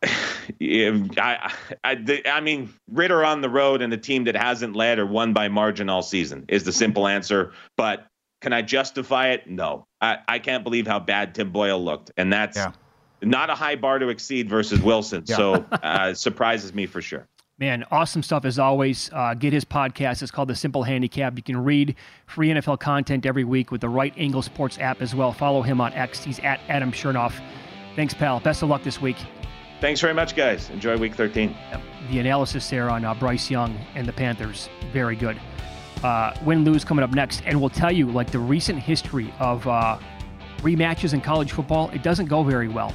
[0.58, 1.52] yeah, I,
[1.84, 5.06] I, the, I mean, Ridder on the road and a team that hasn't led or
[5.06, 7.52] won by margin all season is the simple answer.
[7.76, 8.06] But
[8.40, 9.48] can I justify it?
[9.48, 9.86] No.
[10.00, 12.10] I, I can't believe how bad Tim Boyle looked.
[12.16, 12.72] And that's yeah.
[13.22, 15.24] not a high bar to exceed versus Wilson.
[15.26, 15.36] Yeah.
[15.36, 17.28] So uh, surprises me for sure.
[17.60, 19.10] Man, awesome stuff as always.
[19.12, 20.22] Uh, get his podcast.
[20.22, 21.36] It's called The Simple Handicap.
[21.36, 21.94] You can read
[22.24, 25.30] free NFL content every week with the Right Angle Sports app as well.
[25.30, 26.24] Follow him on X.
[26.24, 27.34] He's at Adam Chernoff.
[27.96, 28.40] Thanks, pal.
[28.40, 29.18] Best of luck this week.
[29.78, 30.70] Thanks very much, guys.
[30.70, 31.54] Enjoy week 13.
[32.10, 35.38] The analysis there on uh, Bryce Young and the Panthers, very good.
[36.02, 37.42] Uh, win lose coming up next.
[37.44, 39.98] And we'll tell you, like, the recent history of uh,
[40.60, 42.94] rematches in college football, it doesn't go very well.